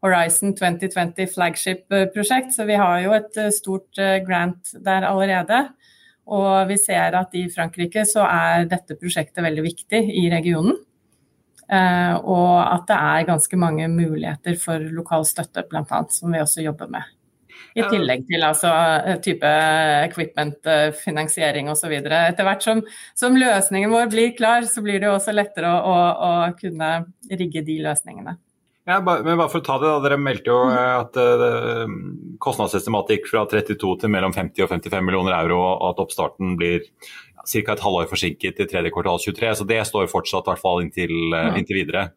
Horizon 0.02 0.52
2020 0.58 1.30
flagship-prosjekt, 1.32 2.52
så 2.52 2.66
vi 2.68 2.76
har 2.76 3.00
jo 3.00 3.14
et 3.16 3.38
stort 3.54 4.02
grant 4.26 4.74
der 4.84 5.06
allerede. 5.08 5.68
Og 6.26 6.68
vi 6.68 6.76
ser 6.78 7.16
at 7.18 7.34
i 7.34 7.48
Frankrike 7.50 8.04
så 8.06 8.26
er 8.28 8.68
dette 8.70 8.98
prosjektet 9.00 9.42
veldig 9.42 9.64
viktig 9.64 10.02
i 10.22 10.28
regionen. 10.30 10.76
Eh, 11.72 12.14
og 12.28 12.58
at 12.60 12.84
det 12.90 12.98
er 12.98 13.28
ganske 13.28 13.56
mange 13.56 13.88
muligheter 13.88 14.58
for 14.60 14.82
lokal 14.92 15.24
støtte, 15.28 15.64
bl.a., 15.70 16.02
som 16.12 16.34
vi 16.34 16.42
også 16.42 16.64
jobber 16.66 16.90
med. 16.92 17.08
I 17.74 17.86
tillegg 17.88 18.24
til 18.28 18.44
altså, 18.46 18.70
type 19.24 19.50
equipment-finansiering 20.08 21.70
osv. 21.72 21.94
Etter 22.02 22.46
hvert 22.46 22.64
som, 22.64 22.84
som, 23.18 23.36
løsningen 23.38 23.92
vår 23.92 24.12
blir 24.12 24.32
klar, 24.38 24.68
så 24.68 24.84
blir 24.84 25.02
det 25.02 25.10
også 25.12 25.34
lettere 25.34 25.72
å, 25.72 25.92
å, 25.92 26.00
å 26.28 26.32
kunne 26.58 26.94
rigge 27.30 27.64
de 27.66 27.80
løsningene. 27.84 28.38
Ja, 28.84 28.96
men 28.98 29.36
bare 29.38 29.46
for 29.46 29.60
å 29.60 29.64
ta 29.64 29.76
det, 29.78 29.86
da, 29.86 29.98
Dere 30.02 30.18
meldte 30.18 30.50
jo 30.50 30.58
mm. 30.66 30.72
eh, 30.74 30.94
at 30.98 31.18
uh, 31.22 31.92
kostnadsestimatet 32.42 33.28
fra 33.30 33.44
32 33.46 33.92
til 34.02 34.10
mellom 34.10 34.34
50 34.34 34.64
og 34.64 34.72
55 34.72 35.06
millioner 35.06 35.36
euro, 35.38 35.60
og 35.68 35.92
at 35.92 36.02
oppstarten 36.02 36.56
blir 36.58 36.88
ca. 37.46 37.62
et 37.76 37.84
halvår 37.84 38.10
forsinket 38.10 38.58
i 38.58 38.66
tredje 38.70 38.90
kvartal 38.94 39.22
23. 39.22 39.54
Så 39.60 39.68
det 39.70 39.78
står 39.86 40.10
fortsatt, 40.10 40.48
i 40.48 40.52
hvert 40.52 40.64
fall 40.64 40.82
inntil, 40.82 41.14
uh, 41.30 41.54
inntil 41.54 41.78
videre. 41.78 42.08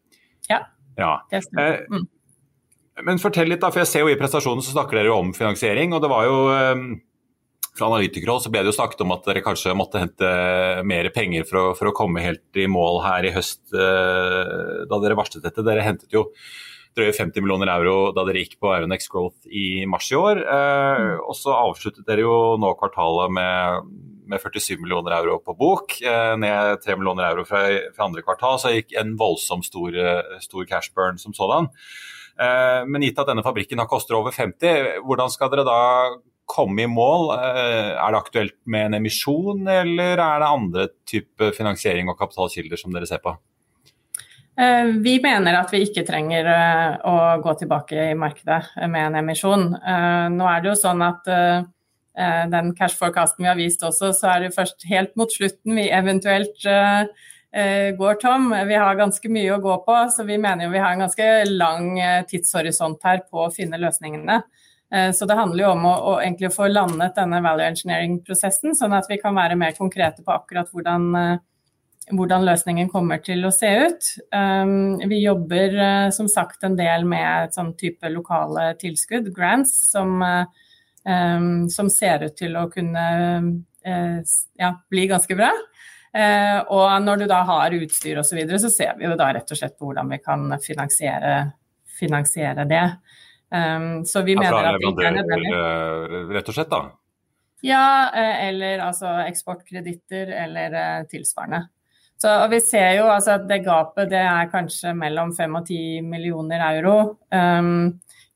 Ja, 0.50 0.64
ja. 0.98 1.12
det 1.30 1.44
stemmer. 1.46 1.84
Mm. 1.92 2.08
Men 3.04 3.20
fortell 3.20 3.50
litt, 3.50 3.60
da, 3.60 3.68
for 3.68 3.82
jeg 3.82 3.90
ser 3.90 4.06
jo 4.06 4.12
i 4.12 4.16
prestasjonen 4.16 4.64
så 4.64 4.72
snakker 4.72 4.96
dere 4.96 5.10
jo 5.10 5.18
om 5.20 5.34
finansiering. 5.36 5.92
og 5.92 6.00
det 6.00 6.08
var 6.08 6.24
jo 6.24 6.38
um, 6.48 6.86
fra 7.76 7.90
analytikerhold 7.90 8.44
så 8.44 8.52
ble 8.52 8.62
det 8.64 8.72
jo 8.72 8.78
snakket 8.78 9.02
om 9.04 9.12
at 9.14 9.26
dere 9.28 9.42
kanskje 9.44 9.74
måtte 9.76 10.00
hente 10.00 10.30
mer 10.88 11.08
penger 11.14 11.44
for 11.48 11.60
å, 11.60 11.66
for 11.76 11.90
å 11.90 11.96
komme 11.96 12.24
helt 12.24 12.60
i 12.60 12.68
mål 12.70 13.02
her 13.04 13.28
i 13.28 13.34
høst, 13.34 13.66
eh, 13.74 14.86
da 14.88 15.00
dere 15.02 15.18
varslet 15.18 15.44
dette. 15.44 15.64
Dere 15.66 15.84
hentet 15.84 16.14
jo 16.14 16.30
drøye 16.96 17.12
50 17.12 17.44
millioner 17.44 17.68
euro 17.74 18.14
da 18.16 18.24
dere 18.24 18.40
gikk 18.40 18.56
på 18.62 18.72
Euronex 18.72 19.10
Growth 19.12 19.50
i 19.52 19.84
mars 19.88 20.08
i 20.08 20.16
år. 20.16 20.40
Eh, 20.40 21.02
mm. 21.02 21.12
og 21.28 21.36
så 21.36 21.52
avsluttet 21.58 22.08
dere 22.08 22.24
jo 22.24 22.56
nå 22.62 22.72
kvartalet 22.80 23.36
med, 23.36 23.94
med 24.32 24.40
47 24.40 24.80
millioner 24.80 25.18
euro 25.20 25.36
på 25.44 25.56
bok, 25.60 25.98
eh, 26.00 26.32
ned 26.40 26.80
3 26.80 26.96
millioner 26.96 27.28
euro 27.28 27.44
fra, 27.48 27.66
fra, 27.92 28.08
andre 28.08 28.24
kvartal. 28.24 28.56
Så 28.62 28.72
gikk 28.72 28.96
en 28.96 29.18
voldsomt 29.20 29.68
stor, 29.68 30.00
stor 30.40 30.68
cash 30.70 30.96
burn 30.96 31.20
som 31.20 31.36
sådan. 31.36 31.68
Eh, 32.36 32.84
men 32.86 33.04
gitt 33.04 33.18
at 33.20 33.30
denne 33.30 33.44
fabrikken 33.44 33.80
har 33.80 33.88
koster 33.88 34.18
over 34.18 34.34
50, 34.34 35.02
hvordan 35.06 35.32
skal 35.32 35.52
dere 35.52 35.64
da 35.66 35.80
komme 36.46 36.84
i 36.84 36.90
mål? 36.90 37.30
Eh, 37.38 37.92
er 37.96 38.12
det 38.12 38.20
aktuelt 38.20 38.56
med 38.68 38.90
en 38.90 38.98
emisjon, 39.00 39.64
eller 39.64 40.20
er 40.20 40.42
det 40.42 40.50
andre 40.50 40.88
type 41.08 41.52
finansiering 41.56 42.10
og 42.12 42.18
kapitalkilder 42.20 42.80
som 42.80 42.92
dere 42.94 43.08
ser 43.08 43.22
på? 43.24 43.34
Eh, 44.56 44.92
vi 45.04 45.16
mener 45.24 45.58
at 45.58 45.72
vi 45.72 45.82
ikke 45.84 46.04
trenger 46.08 46.50
å 47.04 47.16
gå 47.44 47.56
tilbake 47.62 48.10
i 48.10 48.18
markedet 48.18 48.62
med 48.84 49.10
en 49.10 49.18
emisjon. 49.22 49.70
Nå 50.36 50.50
er 50.52 50.62
det 50.62 50.70
jo 50.72 50.78
sånn 50.80 51.04
at 51.04 51.28
den 52.16 52.70
cash 52.72 52.96
forecasten 52.96 53.44
vi 53.44 53.50
har 53.50 53.58
vist 53.58 53.82
også, 53.84 54.14
så 54.16 54.30
er 54.32 54.46
det 54.46 54.54
først 54.56 54.86
helt 54.88 55.12
mot 55.20 55.28
slutten 55.28 55.76
vi 55.76 55.90
eventuelt 55.92 56.64
går 57.96 58.18
tom. 58.20 58.50
Vi 58.68 58.74
har 58.76 58.98
ganske 58.98 59.28
mye 59.32 59.54
å 59.54 59.60
gå 59.62 59.76
på, 59.86 59.94
så 60.12 60.26
vi 60.28 60.36
mener 60.36 60.66
jo 60.66 60.72
vi 60.74 60.80
har 60.82 60.92
en 60.92 61.04
ganske 61.06 61.28
lang 61.48 61.94
tidshorisont 62.28 63.04
her 63.06 63.22
på 63.30 63.46
å 63.46 63.52
finne 63.54 63.80
løsningene. 63.80 64.42
Eh, 64.94 65.12
så 65.12 65.26
det 65.26 65.34
handler 65.34 65.64
jo 65.64 65.72
om 65.74 65.84
å, 65.88 65.94
å 66.12 66.14
egentlig 66.20 66.52
få 66.54 66.68
landet 66.70 67.16
denne 67.18 67.42
value 67.44 67.66
engineering-prosessen, 67.72 68.76
sånn 68.78 68.94
at 68.94 69.08
vi 69.10 69.18
kan 69.22 69.34
være 69.36 69.58
mer 69.58 69.74
konkrete 69.78 70.22
på 70.22 70.34
akkurat 70.34 70.70
hvordan, 70.72 71.08
eh, 71.20 72.12
hvordan 72.12 72.46
løsningen 72.46 72.90
kommer 72.92 73.18
til 73.24 73.42
å 73.48 73.54
se 73.54 73.72
ut. 73.88 74.12
Vi 75.10 75.18
jobber 75.24 75.74
eh, 75.74 76.10
som 76.14 76.30
sagt 76.30 76.62
en 76.64 76.78
del 76.78 77.06
med 77.08 77.48
et 77.48 77.58
sånn 77.58 77.74
type 77.78 78.12
lokale 78.14 78.70
tilskudd, 78.78 79.32
grants, 79.34 79.74
som, 79.90 80.22
som 81.70 81.90
ser 81.90 82.24
ut 82.26 82.34
til 82.38 82.56
å 82.58 82.64
kunne 82.70 83.02
ja, 83.86 84.70
bli 84.90 85.04
ganske 85.06 85.36
bra. 85.38 85.52
Og 86.16 87.02
når 87.04 87.20
du 87.20 87.24
da 87.28 87.42
har 87.44 87.74
utstyr 87.76 88.20
osv., 88.22 88.30
så, 88.30 88.36
videre, 88.38 88.60
så 88.62 88.70
ser 88.72 88.94
vi 88.96 89.04
jo 89.04 89.16
da 89.18 89.26
rett 89.36 89.50
og 89.52 89.58
slett 89.58 89.74
på 89.76 89.88
hvordan 89.88 90.08
vi 90.14 90.18
kan 90.22 90.54
finansiere, 90.64 91.32
finansiere 91.98 92.64
det. 92.70 92.84
Um, 93.50 94.04
så 94.04 94.22
vi 94.22 94.34
mener 94.36 94.72
at 94.72 94.80
det 94.80 94.90
ikke 94.90 95.06
er 95.06 95.14
nødvendig. 95.20 95.52
Eh, 95.54 96.32
rett 96.34 96.48
og 96.50 96.56
slett, 96.56 96.72
da? 96.72 96.80
Ja, 97.64 97.86
eh, 98.10 98.48
eller 98.48 98.82
altså 98.88 99.12
eksportkreditter 99.26 100.32
eller 100.44 101.06
tilsvarende. 101.10 101.62
Så, 102.16 102.32
og 102.32 102.50
vi 102.50 102.62
ser 102.64 102.96
jo 102.96 103.06
altså, 103.12 103.36
at 103.36 103.46
det 103.48 103.62
gapet 103.66 104.10
det 104.10 104.22
er 104.24 104.50
kanskje 104.52 104.94
mellom 104.96 105.34
5 105.36 105.58
og 105.60 105.66
10 105.68 106.02
millioner 106.08 106.64
euro 106.72 106.96
um, 107.28 107.90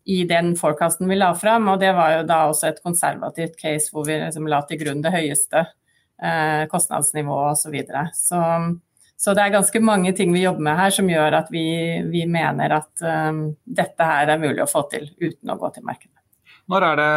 i 0.05 0.23
den 0.29 0.53
forecasten 0.59 1.09
vi 1.09 1.17
la 1.17 1.33
fram. 1.35 1.69
Og 1.73 1.81
det 1.81 1.95
var 1.97 2.19
jo 2.19 2.27
da 2.29 2.43
også 2.51 2.69
et 2.71 2.83
konservativt 2.85 3.57
case 3.61 3.91
hvor 3.93 4.07
vi 4.07 4.21
liksom 4.21 4.49
la 4.53 4.61
til 4.69 4.83
grunn 4.83 5.03
det 5.05 5.15
høyeste 5.17 5.65
uh, 6.23 6.69
kostnadsnivået 6.71 7.57
osv. 7.57 7.67
Så, 7.67 7.75
videre. 7.75 8.07
så 8.15 8.45
så 9.21 9.35
det 9.37 9.43
er 9.45 9.53
ganske 9.53 9.81
mange 9.85 10.15
ting 10.17 10.33
vi 10.33 10.47
jobber 10.47 10.65
med 10.65 10.79
her 10.79 10.93
som 10.97 11.09
gjør 11.11 11.35
at 11.43 11.51
vi, 11.53 11.65
vi 12.09 12.23
mener 12.25 12.73
at 12.79 13.03
um, 13.05 13.51
dette 13.69 14.07
her 14.07 14.33
er 14.33 14.41
mulig 14.41 14.63
å 14.65 14.71
få 14.71 14.87
til 14.89 15.11
uten 15.21 15.53
å 15.53 15.59
gå 15.61 15.69
til 15.75 15.85
markedet. 15.85 16.17
Når 16.71 16.87
er 16.87 17.01
det 17.01 17.11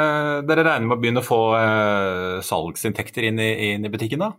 dere 0.50 0.66
regner 0.68 0.90
med 0.90 0.98
å 0.98 1.00
begynne 1.00 1.24
å 1.24 1.28
få 1.28 1.40
uh, 1.56 2.42
salgsinntekter 2.44 3.30
inn 3.30 3.40
i, 3.40 3.52
inn 3.70 3.88
i, 3.88 3.92
butikken, 3.94 4.26
da? 4.26 4.34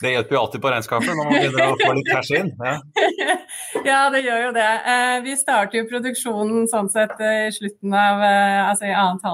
Det 0.00 0.14
hjelper 0.14 0.38
jo 0.38 0.40
alltid 0.40 0.62
på 0.64 0.72
regnskapet 0.72 1.10
når 1.10 1.28
man 1.28 1.34
begynner 1.36 1.66
å 1.66 1.78
få 1.82 1.92
litt 1.98 2.08
cash 2.08 2.32
inn. 2.38 2.48
Ja. 2.56 2.76
ja, 3.90 4.00
det 4.14 4.22
gjør 4.24 4.46
jo 4.46 4.52
det. 4.56 4.70
Uh, 4.86 5.16
vi 5.26 5.36
starter 5.36 5.82
jo 5.82 5.88
produksjonen 5.90 6.70
sånn 6.70 6.88
sett 6.94 7.12
i 7.20 7.50
slutten 7.58 7.92
av 7.92 8.24
uh, 8.24 8.70
altså 8.70 8.88
i 8.88 8.96
annet 8.96 9.28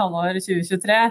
halvår 0.00 0.40
2023. 0.40 1.04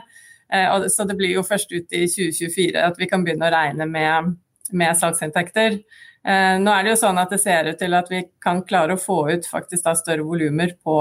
Så 0.50 1.04
det 1.06 1.14
blir 1.14 1.36
jo 1.36 1.44
først 1.46 1.70
ut 1.70 1.94
i 1.94 2.08
2024 2.10 2.82
at 2.82 2.96
vi 2.98 3.06
kan 3.10 3.22
begynne 3.22 3.46
å 3.46 3.54
regne 3.54 3.86
med 3.86 4.32
med 4.72 4.98
salgsinntekter. 4.98 5.80
Eh, 6.28 6.56
nå 6.62 6.74
er 6.74 6.84
det 6.84 6.94
jo 6.94 7.02
sånn 7.02 7.20
at 7.22 7.32
det 7.34 7.42
ser 7.42 7.72
ut 7.72 7.80
til 7.80 7.96
at 7.98 8.10
vi 8.12 8.24
kan 8.44 8.62
klare 8.68 8.96
å 8.96 9.02
få 9.02 9.22
ut 9.32 9.48
faktisk 9.48 9.86
da 9.86 9.96
større 9.98 10.26
volumer 10.28 10.76
på, 10.84 10.98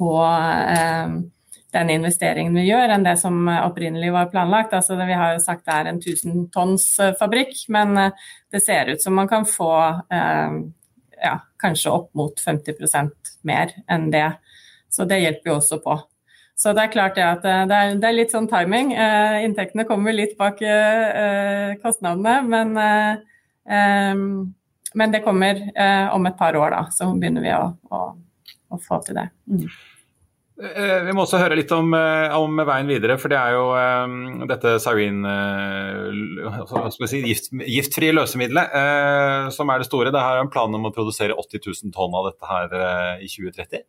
på 0.00 0.12
eh, 0.24 1.18
den 1.74 1.90
investeringen 1.90 2.56
vi 2.56 2.68
gjør, 2.68 2.94
enn 2.94 3.06
det 3.06 3.16
som 3.20 3.48
opprinnelig 3.50 4.12
var 4.14 4.30
planlagt. 4.32 4.74
Altså, 4.76 4.96
vi 4.98 5.18
har 5.18 5.34
jo 5.34 5.42
sagt 5.42 5.66
det 5.66 5.76
er 5.76 5.90
en 5.90 6.00
1000 6.00 6.48
tonns 6.54 6.88
eh, 7.02 7.14
fabrikk, 7.20 7.66
men 7.74 7.98
eh, 8.06 8.24
det 8.54 8.64
ser 8.64 8.94
ut 8.94 9.02
som 9.02 9.16
man 9.18 9.30
kan 9.30 9.46
få 9.48 9.74
eh, 10.14 10.58
ja, 11.24 11.36
kanskje 11.60 11.92
opp 11.92 12.10
mot 12.18 12.40
50% 12.40 13.36
mer 13.48 13.76
enn 13.90 14.10
det. 14.14 14.30
Så 14.92 15.06
det 15.10 15.22
hjelper 15.24 15.50
jo 15.50 15.60
også 15.60 15.80
på. 15.82 15.98
Så 16.54 16.72
det 16.74 16.84
er 16.84 16.92
klart 16.92 17.16
det 17.18 17.24
at 17.26 17.46
eh, 17.50 17.62
det 17.70 17.78
er, 17.78 17.94
det 18.00 18.10
er 18.10 18.18
litt 18.18 18.34
sånn 18.34 18.48
timing. 18.50 18.92
Eh, 18.94 19.40
inntektene 19.46 19.86
kommer 19.88 20.14
litt 20.14 20.36
bak 20.38 20.62
eh, 20.62 21.74
kostnadene, 21.82 22.36
men, 22.46 22.76
eh, 23.66 24.14
men 24.94 25.14
det 25.14 25.24
kommer 25.24 25.58
eh, 25.74 26.06
om 26.14 26.30
et 26.30 26.38
par 26.38 26.54
år, 26.58 26.76
da. 26.76 26.84
Så 26.94 27.10
begynner 27.18 27.42
vi 27.44 27.56
å, 27.56 27.66
å, 27.90 28.04
å 28.70 28.80
få 28.82 29.02
til 29.06 29.18
det. 29.18 29.28
Mm. 29.50 29.66
Eh, 30.54 31.00
vi 31.02 31.12
må 31.16 31.24
også 31.24 31.40
høre 31.42 31.56
litt 31.58 31.72
om, 31.74 31.88
om, 31.90 32.60
veien 32.62 32.86
videre, 32.86 33.16
for 33.18 33.32
det 33.32 33.40
er 33.40 33.56
jo 33.56 33.64
um, 33.74 34.44
dette 34.46 34.76
sarin, 34.78 35.24
uh, 35.26 36.86
si, 37.10 37.24
gift, 37.26 37.50
giftfrie 37.66 38.14
løsemiddelet 38.14 38.76
uh, 38.78 39.48
som 39.54 39.72
er 39.74 39.82
det 39.82 39.88
store. 39.88 40.14
Det 40.14 40.22
er 40.22 40.38
en 40.38 40.52
plan 40.54 40.78
om 40.78 40.86
å 40.86 40.94
produsere 40.94 41.34
80 41.34 41.66
000 41.66 41.96
tonn 41.96 42.14
av 42.14 42.30
dette 42.30 42.52
her 42.52 42.78
uh, 42.78 43.18
i 43.18 43.26
2030. 43.26 43.82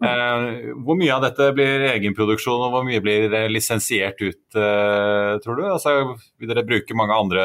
Eh, 0.00 0.72
hvor 0.80 0.96
mye 0.96 1.12
av 1.12 1.24
dette 1.26 1.50
blir 1.52 1.84
egenproduksjon, 1.90 2.62
og 2.64 2.72
hvor 2.72 2.84
mye 2.88 3.02
blir 3.04 3.28
lisensiert 3.52 4.20
ut, 4.24 4.42
eh, 4.56 5.36
tror 5.44 5.60
du? 5.60 5.64
Altså, 5.68 6.16
vil 6.40 6.48
dere 6.48 6.64
bruke 6.64 6.96
mange 6.96 7.16
andre 7.16 7.44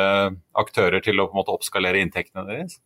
aktører 0.55 1.03
til 1.03 1.19
å 1.19 1.31
måte 1.35 1.51
oppskalere 1.51 1.99
inntektene 1.99 2.47
deres? 2.47 2.79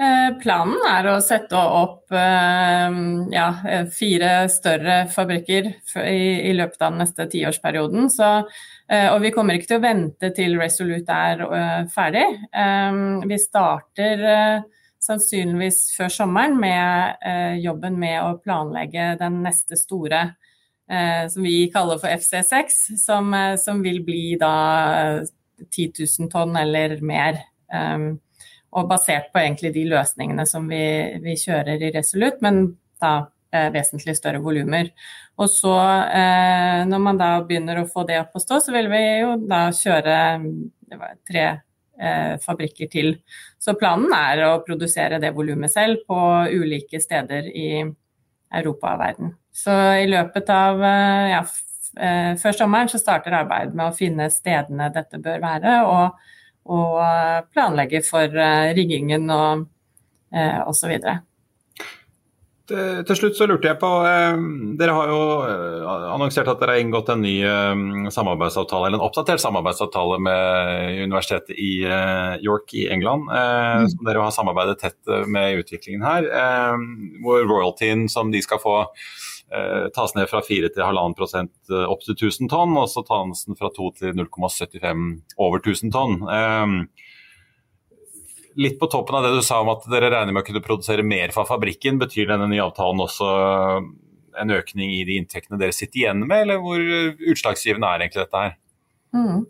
Eh, 0.00 0.30
planen 0.40 0.80
er 0.88 1.10
å 1.10 1.18
sette 1.20 1.52
opp 1.52 2.08
ja, 2.10 3.48
fire 3.92 4.30
større 4.48 5.02
fabrikker 5.12 5.68
i, 6.00 6.54
løpet 6.56 6.80
av 6.80 6.94
den 6.94 7.02
neste 7.04 7.26
tiårsperioden. 7.28 8.08
Så, 8.08 8.30
og 8.88 9.18
vi 9.20 9.30
kommer 9.36 9.54
ikke 9.54 9.74
til 9.74 9.82
å 9.82 9.84
vente 9.84 10.32
til 10.32 10.56
Resolute 10.56 11.12
er 11.12 11.44
ferdig. 11.92 12.24
Vi 13.28 13.38
starter 13.44 14.24
sannsynligvis 15.00 15.80
før 15.96 16.12
sommeren 16.12 16.56
med 16.60 17.20
eh, 17.26 17.56
jobben 17.64 17.96
med 18.00 18.18
å 18.22 18.38
planlegge 18.42 19.14
den 19.20 19.40
neste 19.44 19.78
store, 19.80 20.22
eh, 20.90 21.24
som 21.32 21.46
vi 21.46 21.70
kaller 21.72 22.00
for 22.02 22.12
FC6, 22.12 22.80
som, 23.00 23.32
eh, 23.34 23.56
som 23.60 23.80
vil 23.84 24.02
bli 24.04 24.34
da 24.40 24.54
10 25.70 25.92
000 26.04 26.30
tonn 26.32 26.56
eller 26.56 26.98
mer. 27.04 27.40
Um, 27.70 28.16
og 28.74 28.88
basert 28.90 29.28
på 29.30 29.38
egentlig 29.38 29.72
de 29.74 29.84
løsningene 29.90 30.46
som 30.46 30.64
vi, 30.70 30.82
vi 31.22 31.36
kjører 31.38 31.82
i 31.82 31.90
Resolut, 31.94 32.38
men 32.42 32.64
da 33.02 33.28
vesentlig 33.50 34.14
større 34.14 34.38
volumer. 34.42 34.92
Og 35.42 35.48
så 35.50 35.72
når 36.86 37.00
man 37.02 37.18
da 37.18 37.32
begynner 37.42 37.80
å 37.80 37.88
få 37.90 38.04
det 38.06 38.20
opp 38.20 38.36
å 38.38 38.42
stå, 38.42 38.60
så 38.62 38.74
vil 38.74 38.86
vi 38.92 39.00
jo 39.24 39.32
da 39.50 39.64
kjøre 39.74 40.18
tre 41.28 41.42
eh, 41.42 41.58
fabrikker 42.40 42.88
til. 42.92 43.14
Så 43.60 43.74
planen 43.76 44.12
er 44.16 44.44
å 44.46 44.60
produsere 44.64 45.18
det 45.20 45.34
volumet 45.36 45.72
selv 45.72 46.00
på 46.08 46.18
ulike 46.48 47.00
steder 47.02 47.50
i 47.52 47.70
Europa 47.82 48.94
og 48.94 49.02
verden. 49.02 49.34
Så 49.52 49.74
i 50.00 50.06
løpet 50.10 50.50
av 50.54 50.82
eh, 50.82 51.30
ja, 51.34 51.40
eh, 52.00 52.32
før 52.40 52.56
sommeren 52.56 52.90
så 52.90 53.00
starter 53.02 53.36
arbeidet 53.42 53.76
med 53.76 53.90
å 53.90 53.96
finne 53.96 54.30
stedene 54.32 54.90
dette 54.94 55.20
bør 55.22 55.42
være. 55.44 55.80
og 55.86 56.20
og 56.70 57.00
eh, 57.02 57.38
planlegge 57.50 58.02
for 58.06 58.36
eh, 58.36 58.72
riggingen 58.76 59.30
og 59.32 59.66
så 60.70 60.86
osv. 60.86 60.92
Til 62.70 63.18
slutt 63.18 63.38
så 63.38 63.46
lurte 63.50 63.68
jeg 63.70 63.78
på, 63.80 63.88
Dere 64.78 64.94
har 64.96 65.10
jo 65.10 65.20
annonsert 66.14 66.48
at 66.52 66.60
dere 66.62 66.76
har 66.76 66.84
inngått 66.84 67.10
en 67.12 67.24
ny 67.24 67.34
samarbeidsavtale, 68.14 68.88
eller 68.88 69.00
en 69.00 69.06
oppdatert 69.06 69.42
samarbeidsavtale 69.42 70.20
med 70.22 71.00
universitetet 71.02 71.58
i 71.58 71.72
York 72.46 72.74
i 72.78 72.86
England. 72.94 73.26
Mm. 73.30 73.88
Som 73.92 74.06
dere 74.06 74.22
har 74.24 74.36
samarbeidet 74.36 74.78
tett 74.84 75.14
med 75.26 75.50
i 75.50 75.64
utviklingen 75.64 76.06
her. 76.06 76.30
Hvor 77.24 77.42
royaltyen 77.48 78.06
som 78.12 78.30
de 78.32 78.42
skal 78.44 78.62
få 78.62 78.76
eh, 79.52 79.88
tas 79.94 80.14
ned 80.14 80.28
fra 80.30 80.42
4 80.46 80.70
til 80.74 80.84
1,5 80.84 81.16
prosent 81.18 81.72
eh, 81.72 81.86
opp 81.90 82.04
til 82.06 82.16
1000 82.16 82.50
tonn, 82.52 82.76
og 82.78 82.88
så 82.92 83.04
tas 83.06 83.44
den 83.46 83.58
fra 83.58 83.70
2 83.76 83.90
til 84.00 84.16
0,75 84.18 85.06
over 85.38 85.62
1000 85.62 85.94
tonn. 85.94 86.20
Eh, 88.60 88.62
litt 88.62 88.78
på 88.80 88.86
toppen 88.86 89.16
av 89.16 89.22
det 89.24 89.34
du 89.34 89.42
sa 89.42 89.60
om 89.60 89.72
at 89.72 89.86
dere 89.90 90.10
regner 90.10 90.32
med 90.32 90.44
å 90.44 90.46
kunne 90.46 90.64
produsere 90.64 91.02
mer 91.02 91.32
fra 91.32 91.46
fabrikken, 91.48 91.98
betyr 91.98 92.28
denne 92.28 92.48
nye 92.50 92.62
avtalen 92.62 93.00
også 93.00 93.28
en 94.40 94.50
økning 94.54 94.92
i 94.94 95.04
de 95.04 95.16
inntektene 95.18 95.58
dere 95.58 95.72
sitter 95.72 96.04
igjen 96.04 96.26
med, 96.26 96.44
eller 96.44 96.60
hvor 96.62 96.80
utslagsgivende 96.80 97.88
er 97.88 98.04
egentlig 98.04 98.24
dette 98.24 98.44
her? 98.44 98.58
Mm. 99.10 99.40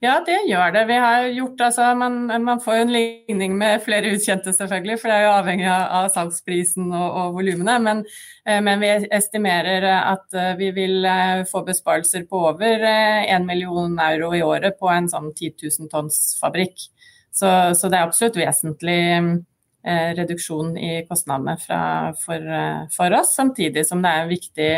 Ja, 0.00 0.14
det 0.24 0.38
gjør 0.48 0.70
det. 0.72 0.84
Vi 0.88 0.96
har 0.96 1.26
gjort, 1.36 1.60
altså, 1.60 1.90
man, 1.94 2.14
man, 2.44 2.60
får 2.60 2.78
en 2.78 2.92
ligning 2.94 3.56
med 3.58 3.82
flere 3.84 4.14
utkjente, 4.14 4.54
selvfølgelig, 4.56 4.96
for 5.02 5.12
det 5.12 5.18
er 5.18 5.26
jo 5.26 5.34
avhengig 5.34 5.66
av, 5.68 6.08
salgsprisen 6.14 6.86
og, 6.88 7.18
og 7.20 7.34
volumene. 7.36 7.74
Men, 7.84 8.00
eh, 8.48 8.62
men, 8.64 8.80
vi 8.80 8.94
estimerer 9.12 9.84
at 9.98 10.32
eh, 10.32 10.54
vi 10.56 10.70
vil 10.76 11.04
eh, 11.04 11.42
få 11.50 11.66
besparelser 11.68 12.24
på 12.30 12.46
over 12.48 12.86
1 12.88 13.44
million 13.44 13.98
euro 14.06 14.32
i 14.32 14.42
året 14.46 14.80
på 14.80 14.88
en 14.88 15.10
sånn 15.12 15.34
10 15.34 15.68
000 15.68 15.92
tonns 15.92 16.22
fabrikk. 16.40 16.88
Så, 17.30 17.48
så 17.78 17.88
det 17.88 17.98
er 17.98 18.06
absolutt 18.08 18.38
vesentlig 18.40 19.00
eh, 19.10 20.08
reduksjon 20.18 20.74
i 20.78 20.94
kostnadene 21.08 21.54
fra, 21.62 21.82
for, 22.18 22.48
for 22.94 23.20
oss, 23.20 23.36
samtidig 23.38 23.86
som 23.86 24.02
det 24.02 24.10
er 24.10 24.24
en 24.24 24.32
viktig 24.32 24.72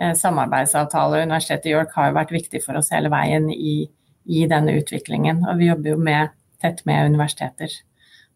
Eh, 0.00 0.14
samarbeidsavtale. 0.14 1.22
Universitetet 1.22 1.66
i 1.66 1.74
York 1.74 1.90
har 1.92 2.08
jo 2.08 2.16
vært 2.16 2.30
viktig 2.32 2.62
for 2.64 2.78
oss 2.80 2.88
hele 2.94 3.10
veien 3.12 3.50
i, 3.52 3.82
i 4.24 4.46
denne 4.48 4.78
utviklingen. 4.80 5.42
Og 5.44 5.60
vi 5.60 5.68
jobber 5.68 5.92
jo 5.92 5.98
med, 6.00 6.32
tett 6.62 6.80
med 6.88 7.10
universiteter. 7.12 7.74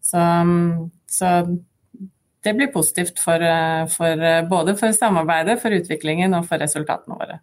Så, 0.05 0.21
så 1.09 1.31
det 2.45 2.53
blir 2.53 2.69
positivt 2.69 3.17
for, 3.17 3.41
eh, 3.41 3.87
for, 3.89 4.21
eh, 4.29 4.43
både 4.45 4.77
for 4.77 4.93
samarbeidet, 4.93 5.57
for 5.63 5.73
utviklingen 5.73 6.37
og 6.37 6.45
for 6.45 6.61
resultatene 6.61 7.17
våre. 7.17 7.41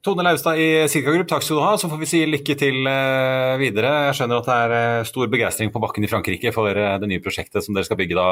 Tone 0.00 0.24
Laustad 0.24 0.56
i 0.56 0.68
Cirka 0.88 1.12
Group, 1.12 1.28
takk 1.28 1.44
skal 1.44 1.58
du 1.58 1.64
ha. 1.64 1.74
Så 1.76 1.90
får 1.92 2.00
vi 2.00 2.08
si 2.08 2.22
lykke 2.24 2.56
til 2.56 2.88
videre. 3.60 3.92
Jeg 4.08 4.16
skjønner 4.16 4.40
at 4.40 4.48
det 4.48 4.58
er 4.80 5.08
stor 5.08 5.28
begeistring 5.32 5.72
på 5.74 5.82
bakken 5.82 6.06
i 6.06 6.10
Frankrike 6.10 6.54
for 6.56 6.72
det 6.72 7.10
nye 7.10 7.20
prosjektet 7.20 7.66
som 7.66 7.76
dere 7.76 7.88
skal 7.88 8.00
bygge 8.00 8.16
da, 8.16 8.28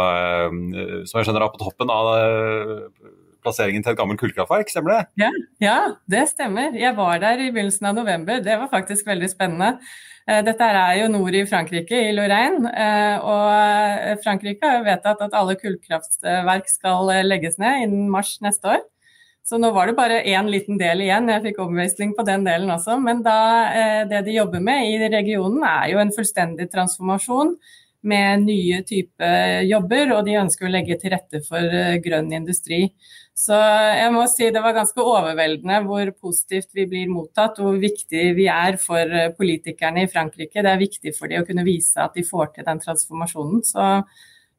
som 1.05 1.21
jeg 1.21 1.29
skjønner 1.29 1.45
er 1.45 1.53
på 1.53 1.61
toppen 1.61 1.93
av 1.93 2.09
plasseringen 3.45 3.85
til 3.85 3.95
et 3.95 3.99
gammelt 3.99 4.21
kullkraftverk, 4.21 4.71
stemmer 4.73 4.95
det? 4.95 5.01
Ja, 5.23 5.31
ja, 5.63 5.79
det 6.11 6.25
stemmer. 6.33 6.77
Jeg 6.79 6.95
var 6.99 7.21
der 7.23 7.41
i 7.45 7.51
begynnelsen 7.53 7.91
av 7.91 7.99
november. 7.99 8.43
Det 8.45 8.59
var 8.61 8.71
faktisk 8.73 9.09
veldig 9.09 9.31
spennende. 9.31 9.77
Eh, 10.29 10.43
dette 10.45 10.69
er 10.83 10.99
jo 11.03 11.09
nord 11.13 11.37
i 11.37 11.45
Frankrike, 11.49 12.03
i 12.09 12.15
Lorraine. 12.17 12.69
Eh, 12.69 13.17
og 13.25 13.49
eh, 13.55 14.19
Frankrike 14.25 14.75
har 14.75 14.87
vedtatt 14.87 15.25
at 15.25 15.37
alle 15.39 15.57
kullkraftverk 15.61 16.71
skal 16.71 17.13
legges 17.27 17.59
ned 17.63 17.87
innen 17.87 18.09
mars 18.13 18.37
neste 18.45 18.77
år. 18.77 18.87
Så 19.49 19.57
nå 19.57 19.71
var 19.73 19.89
det 19.89 19.97
bare 19.97 20.21
én 20.29 20.51
liten 20.53 20.77
del 20.77 21.07
igjen. 21.07 21.31
Jeg 21.33 21.47
fikk 21.47 21.63
omvisning 21.65 22.13
på 22.17 22.25
den 22.29 22.45
delen 22.45 22.69
også. 22.75 22.99
Men 23.01 23.23
da, 23.25 23.39
det 24.11 24.21
de 24.27 24.35
jobber 24.37 24.61
med 24.61 24.91
i 24.91 25.09
regionen, 25.09 25.63
er 25.65 25.95
jo 25.95 26.03
en 26.03 26.13
fullstendig 26.13 26.69
transformasjon 26.75 27.55
med 28.09 28.45
nye 28.45 28.83
typer 28.87 29.65
jobber, 29.67 30.13
og 30.15 30.27
de 30.29 30.37
ønsker 30.39 30.69
å 30.69 30.71
legge 30.71 30.99
til 31.01 31.15
rette 31.17 31.41
for 31.47 31.79
grønn 32.05 32.29
industri. 32.37 32.85
Så 33.39 33.55
jeg 33.55 34.11
må 34.11 34.25
si 34.31 34.49
det 34.51 34.63
var 34.65 34.75
ganske 34.75 34.99
overveldende 34.99 35.83
hvor 35.87 36.11
positivt 36.19 36.73
vi 36.75 36.89
blir 36.91 37.11
mottatt, 37.13 37.61
og 37.61 37.69
hvor 37.69 37.77
viktig 37.83 38.25
vi 38.35 38.49
er 38.51 38.79
for 38.83 38.99
eh, 39.15 39.31
politikerne 39.37 40.03
i 40.03 40.11
Frankrike. 40.11 40.65
Det 40.65 40.73
er 40.73 40.81
viktig 40.81 41.13
for 41.15 41.31
dem 41.31 41.45
å 41.45 41.47
kunne 41.47 41.67
vise 41.67 42.03
at 42.03 42.19
de 42.19 42.27
får 42.27 42.57
til 42.57 42.67
den 42.67 42.83
transformasjonen. 42.83 43.63
Så, 43.69 43.87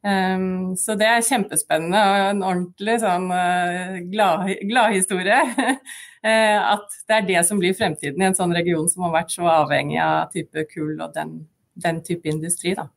um, 0.06 0.76
så 0.80 0.96
det 1.00 1.08
er 1.10 1.26
kjempespennende 1.26 2.04
og 2.12 2.28
en 2.28 2.46
ordentlig 2.46 3.00
sånn 3.04 3.28
uh, 3.32 3.98
gladhistorie. 4.12 5.42
Glad 5.56 5.82
at 6.76 7.02
det 7.08 7.16
er 7.16 7.28
det 7.28 7.42
som 7.48 7.62
blir 7.62 7.78
fremtiden 7.78 8.20
i 8.20 8.28
en 8.28 8.36
sånn 8.36 8.52
region 8.56 8.90
som 8.92 9.06
har 9.08 9.14
vært 9.22 9.32
så 9.32 9.46
avhengig 9.48 10.02
av 10.04 10.32
type 10.34 10.66
kull 10.74 10.98
og 11.00 11.14
den, 11.16 11.38
den 11.80 12.02
type 12.04 12.28
industri. 12.28 12.76
da. 12.76 12.90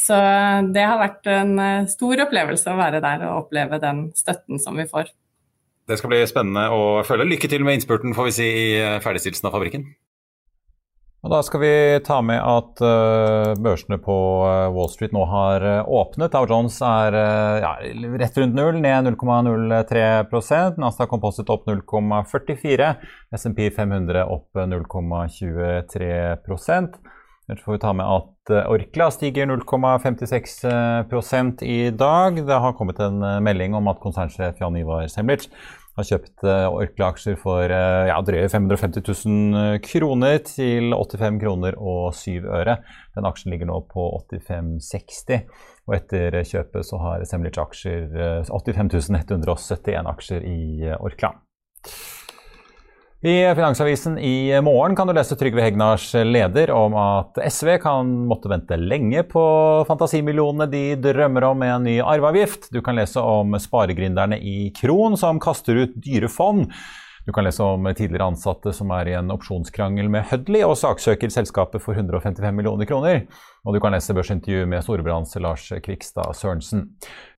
Så 0.00 0.16
det 0.72 0.84
har 0.86 1.00
vært 1.00 1.28
en 1.28 1.56
eh, 1.60 1.88
stor 1.90 2.24
opplevelse 2.24 2.72
å 2.72 2.78
være 2.78 3.02
der 3.04 3.24
og 3.28 3.44
oppleve 3.44 3.80
den 3.82 4.06
støtten 4.16 4.60
som 4.62 4.78
vi 4.80 4.86
får. 4.88 5.10
Det 5.90 5.98
skal 5.98 6.12
bli 6.12 6.20
spennende 6.30 6.68
å 6.72 7.02
følge. 7.06 7.28
Lykke 7.34 7.50
til 7.50 7.66
med 7.66 7.78
innspurten 7.78 8.14
får 8.16 8.30
vi 8.30 8.36
si, 8.36 8.46
i 8.46 8.70
eh, 8.80 9.00
ferdigstillelsen 9.04 9.50
av 9.50 9.56
fabrikken. 9.56 9.88
Og 11.20 11.28
Da 11.34 11.42
skal 11.44 11.60
vi 11.60 12.00
ta 12.00 12.22
med 12.24 12.40
at 12.40 12.80
uh, 12.80 13.52
børsene 13.60 14.00
på 14.00 14.14
Wall 14.72 14.88
Street 14.88 15.12
nå 15.12 15.20
har 15.28 15.84
åpnet. 15.84 16.32
Dow 16.32 16.48
Jones 16.48 16.80
er 16.80 17.12
ja, 17.60 17.76
rett 18.22 18.32
rundt 18.40 18.56
null, 18.56 18.80
ned 18.80 19.04
0,03% 19.12 20.80
Nasdaq 20.80 21.12
Composite 21.12 21.52
opp 21.52 21.68
0,44 21.68 22.96
SMP 23.36 23.68
500 23.76 24.24
opp 24.24 24.48
0,23% 24.56 26.96
Ellers 27.50 27.64
får 27.64 27.72
vi 27.72 27.78
ta 27.82 27.90
med 27.96 28.06
at 28.06 28.50
eh, 28.54 28.68
Orkla 28.70 29.08
stiger 29.10 29.48
0,56 29.50 31.64
i 31.66 31.90
dag. 31.90 32.36
Det 32.46 32.58
har 32.62 32.76
kommet 32.78 33.00
en 33.02 33.18
eh, 33.26 33.40
melding 33.42 33.74
om 33.74 33.88
at 33.90 33.98
konsernsjef 34.02 34.60
Jan 34.62 34.76
Ivar 34.78 35.08
Semlitsch 35.10 35.50
har 35.98 36.06
kjøpt 36.06 36.46
eh, 36.46 36.66
Orkla-aksjer 36.70 37.36
for 37.40 37.64
ja, 37.66 38.16
drøye 38.26 38.46
550 38.52 39.02
000 39.26 39.80
kroner 39.84 40.38
til 40.46 40.94
85 40.94 41.40
kroner 41.42 41.76
og 41.80 42.14
7 42.16 42.46
øre. 42.46 42.78
Den 43.16 43.28
aksjen 43.28 43.54
ligger 43.54 43.70
nå 43.70 43.80
på 43.90 44.06
85,60. 44.30 45.44
Og 45.90 45.98
etter 45.98 46.40
kjøpet 46.46 46.86
så 46.86 47.02
har 47.02 47.26
Semlitsch 47.26 47.62
aksjer 47.62 48.46
85 48.46 48.94
171 49.26 50.10
aksjer 50.14 50.46
i 50.46 50.94
Orkla. 51.00 51.34
I 53.22 53.54
Finansavisen 53.54 54.18
i 54.18 54.60
morgen 54.62 54.94
kan 54.96 55.06
du 55.06 55.12
lese 55.12 55.36
Trygve 55.36 55.60
Hegnars 55.60 56.14
leder 56.14 56.70
om 56.72 56.94
at 56.96 57.36
SV 57.52 57.74
kan 57.82 58.08
måtte 58.30 58.48
vente 58.48 58.78
lenge 58.80 59.26
på 59.28 59.42
fantasimillionene 59.84 60.64
de 60.72 60.80
drømmer 61.04 61.44
om 61.50 61.60
med 61.60 61.74
en 61.74 61.84
ny 61.84 61.98
arveavgift. 62.00 62.70
Du 62.72 62.80
kan 62.80 62.96
lese 62.96 63.20
om 63.20 63.52
sparegründerne 63.60 64.38
i 64.40 64.70
Kron 64.72 65.20
som 65.20 65.36
kaster 65.36 65.82
ut 65.82 66.00
dyre 66.00 66.32
fond. 66.32 66.72
Du 67.26 67.32
kan 67.32 67.44
lese 67.44 67.62
om 67.62 67.84
tidligere 67.94 68.30
ansatte 68.30 68.72
som 68.72 68.90
er 68.96 69.10
i 69.10 69.16
en 69.18 69.30
opsjonskrangel 69.34 70.08
med 70.12 70.24
Hudley 70.30 70.62
og 70.66 70.78
saksøker 70.80 71.32
selskapet 71.32 71.82
for 71.84 71.98
155 71.98 72.56
millioner 72.56 72.88
kroner. 72.88 73.24
Og 73.66 73.76
du 73.76 73.80
kan 73.82 73.92
lese 73.92 74.16
børsintervju 74.16 74.68
med 74.70 74.84
Storebrands 74.84 75.36
Lars 75.42 75.66
Kvikstad 75.84 76.32
Sørensen. 76.38 76.86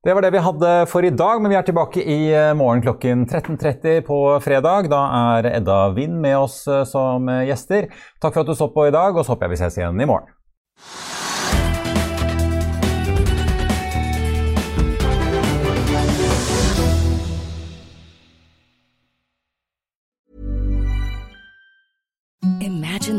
Det 0.05 0.15
var 0.15 0.23
det 0.23 0.33
vi 0.35 0.45
hadde 0.45 0.75
for 0.91 1.07
i 1.07 1.11
dag, 1.11 1.43
men 1.43 1.51
vi 1.51 1.59
er 1.59 1.67
tilbake 1.67 2.03
i 2.03 2.21
eh, 2.31 2.53
morgen 2.59 2.85
klokken 2.85 3.27
13.30 3.27 4.05
på 4.07 4.21
fredag. 4.45 4.91
Da 4.93 5.03
er 5.39 5.51
Edda 5.57 5.81
Wind 5.97 6.21
med 6.23 6.39
oss 6.45 6.63
eh, 6.71 6.85
som 6.89 7.27
gjester. 7.47 7.91
Takk 8.23 8.37
for 8.37 8.45
at 8.45 8.53
du 8.53 8.59
så 8.59 8.71
på 8.71 8.87
i 8.87 8.95
dag, 8.95 9.17
og 9.17 9.27
så 9.27 9.35
håper 9.35 9.51
jeg 9.51 9.57
vi 9.57 9.65
ses 9.65 9.83
igjen 9.83 10.01
i 10.01 10.09
morgen. 10.09 10.31